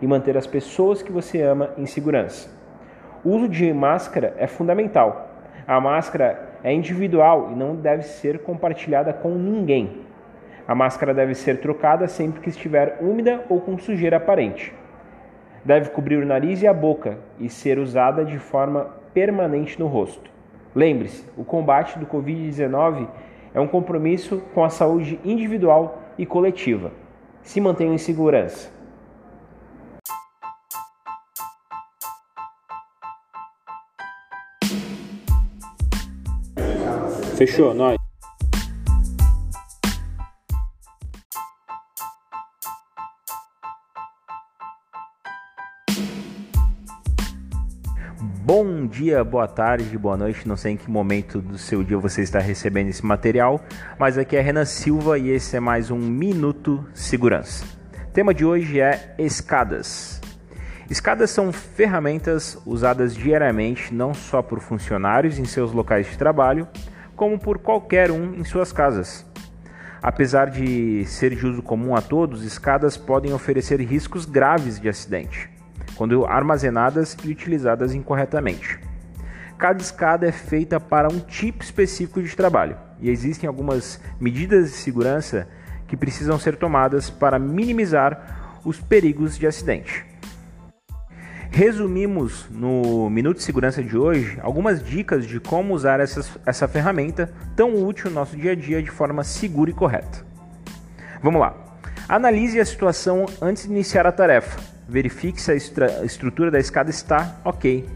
e 0.00 0.06
manter 0.06 0.36
as 0.36 0.46
pessoas 0.46 1.02
que 1.02 1.12
você 1.12 1.42
ama 1.42 1.70
em 1.76 1.86
segurança. 1.86 2.50
O 3.24 3.30
uso 3.30 3.48
de 3.48 3.72
máscara 3.72 4.34
é 4.38 4.46
fundamental 4.46 5.28
a 5.68 5.78
máscara 5.82 6.48
é 6.64 6.72
individual 6.72 7.50
e 7.52 7.54
não 7.54 7.76
deve 7.76 8.02
ser 8.02 8.38
compartilhada 8.38 9.12
com 9.12 9.28
ninguém. 9.28 9.98
A 10.66 10.74
máscara 10.74 11.12
deve 11.12 11.34
ser 11.34 11.60
trocada 11.60 12.08
sempre 12.08 12.40
que 12.40 12.48
estiver 12.48 12.96
úmida 13.02 13.44
ou 13.50 13.60
com 13.60 13.76
sujeira 13.76 14.16
aparente. 14.16 14.72
Deve 15.62 15.90
cobrir 15.90 16.16
o 16.16 16.24
nariz 16.24 16.62
e 16.62 16.66
a 16.66 16.72
boca 16.72 17.18
e 17.38 17.50
ser 17.50 17.78
usada 17.78 18.24
de 18.24 18.38
forma 18.38 18.86
permanente 19.12 19.78
no 19.78 19.88
rosto. 19.88 20.30
Lembre-se, 20.74 21.26
o 21.36 21.44
combate 21.44 21.98
do 21.98 22.06
Covid-19 22.06 23.06
é 23.52 23.60
um 23.60 23.68
compromisso 23.68 24.42
com 24.54 24.64
a 24.64 24.70
saúde 24.70 25.20
individual 25.22 25.98
e 26.16 26.24
coletiva. 26.24 26.92
Se 27.42 27.60
mantenham 27.60 27.92
em 27.92 27.98
segurança. 27.98 28.77
Fechou, 37.38 37.72
nós. 37.72 37.96
Bom 48.44 48.88
dia, 48.88 49.22
boa 49.22 49.46
tarde, 49.46 49.96
boa 49.96 50.16
noite. 50.16 50.48
Não 50.48 50.56
sei 50.56 50.72
em 50.72 50.76
que 50.76 50.90
momento 50.90 51.40
do 51.40 51.56
seu 51.56 51.84
dia 51.84 51.96
você 51.96 52.22
está 52.22 52.40
recebendo 52.40 52.88
esse 52.88 53.06
material, 53.06 53.60
mas 53.96 54.18
aqui 54.18 54.34
é 54.34 54.40
Renan 54.40 54.64
Silva 54.64 55.16
e 55.16 55.28
esse 55.28 55.56
é 55.56 55.60
mais 55.60 55.92
um 55.92 55.98
Minuto 55.98 56.84
Segurança. 56.92 57.64
O 58.08 58.10
tema 58.10 58.34
de 58.34 58.44
hoje 58.44 58.80
é 58.80 59.14
escadas. 59.16 60.20
Escadas 60.90 61.30
são 61.30 61.52
ferramentas 61.52 62.60
usadas 62.66 63.14
diariamente 63.14 63.94
não 63.94 64.12
só 64.12 64.42
por 64.42 64.58
funcionários 64.58 65.38
em 65.38 65.44
seus 65.44 65.70
locais 65.70 66.10
de 66.10 66.18
trabalho, 66.18 66.66
como 67.18 67.36
por 67.36 67.58
qualquer 67.58 68.12
um 68.12 68.32
em 68.34 68.44
suas 68.44 68.72
casas. 68.72 69.26
Apesar 70.00 70.48
de 70.48 71.04
ser 71.04 71.34
de 71.34 71.44
uso 71.44 71.60
comum 71.60 71.96
a 71.96 72.00
todos, 72.00 72.44
escadas 72.44 72.96
podem 72.96 73.32
oferecer 73.32 73.80
riscos 73.80 74.24
graves 74.24 74.78
de 74.80 74.88
acidente, 74.88 75.50
quando 75.96 76.24
armazenadas 76.24 77.16
e 77.24 77.32
utilizadas 77.32 77.92
incorretamente. 77.92 78.78
Cada 79.58 79.82
escada 79.82 80.28
é 80.28 80.30
feita 80.30 80.78
para 80.78 81.08
um 81.12 81.18
tipo 81.18 81.64
específico 81.64 82.22
de 82.22 82.36
trabalho 82.36 82.76
e 83.00 83.10
existem 83.10 83.48
algumas 83.48 84.00
medidas 84.20 84.66
de 84.66 84.76
segurança 84.76 85.48
que 85.88 85.96
precisam 85.96 86.38
ser 86.38 86.54
tomadas 86.54 87.10
para 87.10 87.36
minimizar 87.36 88.60
os 88.64 88.80
perigos 88.80 89.36
de 89.36 89.44
acidente. 89.44 90.06
Resumimos 91.50 92.46
no 92.50 93.10
Minuto 93.10 93.38
de 93.38 93.42
Segurança 93.42 93.82
de 93.82 93.96
hoje 93.96 94.38
algumas 94.42 94.84
dicas 94.84 95.26
de 95.26 95.40
como 95.40 95.74
usar 95.74 95.98
essas, 95.98 96.30
essa 96.46 96.68
ferramenta 96.68 97.32
tão 97.56 97.84
útil 97.84 98.10
no 98.10 98.16
nosso 98.16 98.36
dia 98.36 98.52
a 98.52 98.54
dia 98.54 98.82
de 98.82 98.90
forma 98.90 99.24
segura 99.24 99.70
e 99.70 99.74
correta. 99.74 100.24
Vamos 101.22 101.40
lá. 101.40 101.56
Analise 102.08 102.60
a 102.60 102.64
situação 102.64 103.26
antes 103.40 103.64
de 103.64 103.70
iniciar 103.70 104.06
a 104.06 104.12
tarefa. 104.12 104.60
Verifique 104.86 105.40
se 105.40 105.50
a 105.50 106.04
estrutura 106.04 106.50
da 106.50 106.60
escada 106.60 106.90
está 106.90 107.40
ok. 107.44 107.88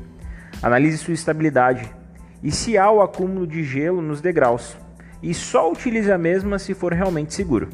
Analise 0.62 0.98
sua 0.98 1.14
estabilidade 1.14 1.88
e 2.42 2.50
se 2.50 2.76
há 2.76 2.90
o 2.90 3.02
acúmulo 3.02 3.46
de 3.46 3.62
gelo 3.62 4.02
nos 4.02 4.20
degraus. 4.20 4.76
E 5.22 5.32
só 5.34 5.70
utilize 5.70 6.10
a 6.10 6.18
mesma 6.18 6.58
se 6.58 6.74
for 6.74 6.92
realmente 6.92 7.34
seguro. 7.34 7.68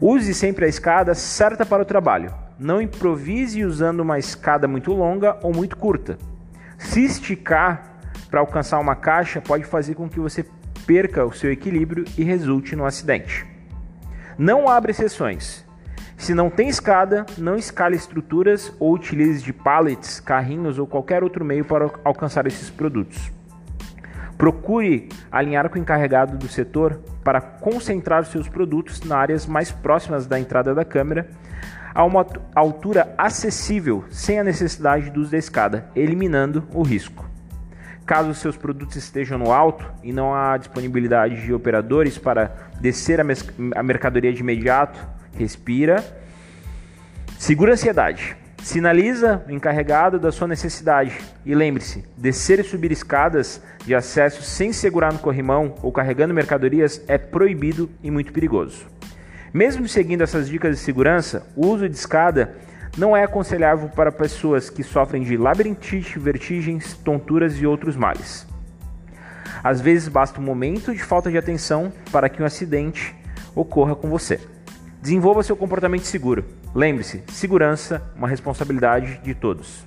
Use 0.00 0.34
sempre 0.34 0.66
a 0.66 0.68
escada 0.68 1.14
certa 1.14 1.64
para 1.64 1.82
o 1.82 1.86
trabalho 1.86 2.47
não 2.58 2.82
improvise 2.82 3.64
usando 3.64 4.00
uma 4.00 4.18
escada 4.18 4.66
muito 4.66 4.92
longa 4.92 5.36
ou 5.42 5.54
muito 5.54 5.76
curta. 5.76 6.18
Se 6.76 7.04
esticar 7.04 7.98
para 8.30 8.40
alcançar 8.40 8.78
uma 8.78 8.96
caixa 8.96 9.40
pode 9.40 9.64
fazer 9.64 9.94
com 9.94 10.08
que 10.08 10.18
você 10.18 10.44
perca 10.86 11.24
o 11.24 11.32
seu 11.32 11.52
equilíbrio 11.52 12.04
e 12.16 12.24
resulte 12.24 12.74
no 12.74 12.84
acidente. 12.84 13.46
Não 14.36 14.68
abre 14.68 14.90
exceções. 14.90 15.64
Se 16.16 16.34
não 16.34 16.50
tem 16.50 16.68
escada, 16.68 17.24
não 17.36 17.54
escale 17.56 17.94
estruturas 17.94 18.72
ou 18.80 18.92
utilize 18.94 19.42
de 19.42 19.52
pallets, 19.52 20.18
carrinhos 20.18 20.78
ou 20.78 20.86
qualquer 20.86 21.22
outro 21.22 21.44
meio 21.44 21.64
para 21.64 21.90
alcançar 22.04 22.46
esses 22.46 22.68
produtos. 22.68 23.30
Procure 24.36 25.08
alinhar 25.30 25.68
com 25.68 25.78
o 25.78 25.82
encarregado 25.82 26.36
do 26.36 26.48
setor 26.48 27.00
para 27.22 27.40
concentrar 27.40 28.24
seus 28.24 28.48
produtos 28.48 29.00
nas 29.00 29.18
áreas 29.18 29.46
mais 29.46 29.70
próximas 29.70 30.26
da 30.26 30.38
entrada 30.38 30.74
da 30.74 30.84
câmera 30.84 31.28
a 31.94 32.04
uma 32.04 32.26
altura 32.54 33.14
acessível 33.16 34.04
sem 34.10 34.38
a 34.38 34.44
necessidade 34.44 35.10
do 35.10 35.20
uso 35.20 35.30
da 35.30 35.38
escada, 35.38 35.90
eliminando 35.94 36.66
o 36.72 36.82
risco. 36.82 37.28
Caso 38.08 38.32
seus 38.34 38.56
produtos 38.56 38.96
estejam 38.96 39.36
no 39.38 39.52
alto 39.52 39.84
e 40.02 40.14
não 40.14 40.34
há 40.34 40.56
disponibilidade 40.56 41.42
de 41.44 41.52
operadores 41.52 42.16
para 42.16 42.50
descer 42.80 43.20
a, 43.20 43.82
mercadoria 43.82 44.32
de 44.32 44.40
imediato, 44.40 44.98
respira. 45.34 46.02
Segura 47.38 47.72
a 47.72 47.74
ansiedade. 47.74 48.34
Sinaliza 48.62 49.44
o 49.46 49.52
encarregado 49.52 50.18
da 50.18 50.32
sua 50.32 50.48
necessidade. 50.48 51.18
E 51.44 51.54
lembre-se: 51.54 52.02
descer 52.16 52.60
e 52.60 52.64
subir 52.64 52.92
escadas 52.92 53.62
de 53.84 53.94
acesso 53.94 54.42
sem 54.42 54.72
segurar 54.72 55.12
no 55.12 55.18
corrimão 55.18 55.74
ou 55.82 55.92
carregando 55.92 56.32
mercadorias 56.32 57.02
é 57.06 57.18
proibido 57.18 57.90
e 58.02 58.10
muito 58.10 58.32
perigoso. 58.32 58.97
Mesmo 59.52 59.88
seguindo 59.88 60.22
essas 60.22 60.48
dicas 60.48 60.76
de 60.76 60.82
segurança, 60.82 61.46
o 61.56 61.66
uso 61.66 61.88
de 61.88 61.96
escada 61.96 62.54
não 62.96 63.16
é 63.16 63.24
aconselhável 63.24 63.88
para 63.88 64.12
pessoas 64.12 64.68
que 64.68 64.82
sofrem 64.82 65.22
de 65.22 65.36
labirintite, 65.36 66.18
vertigens, 66.18 66.94
tonturas 66.94 67.58
e 67.58 67.66
outros 67.66 67.96
males. 67.96 68.46
Às 69.62 69.80
vezes 69.80 70.08
basta 70.08 70.40
um 70.40 70.44
momento 70.44 70.92
de 70.92 71.02
falta 71.02 71.30
de 71.30 71.38
atenção 71.38 71.92
para 72.12 72.28
que 72.28 72.42
um 72.42 72.46
acidente 72.46 73.14
ocorra 73.54 73.94
com 73.96 74.08
você. 74.08 74.40
Desenvolva 75.00 75.42
seu 75.42 75.56
comportamento 75.56 76.04
seguro. 76.04 76.44
Lembre-se, 76.74 77.22
segurança 77.32 78.02
é 78.14 78.18
uma 78.18 78.28
responsabilidade 78.28 79.20
de 79.22 79.34
todos. 79.34 79.84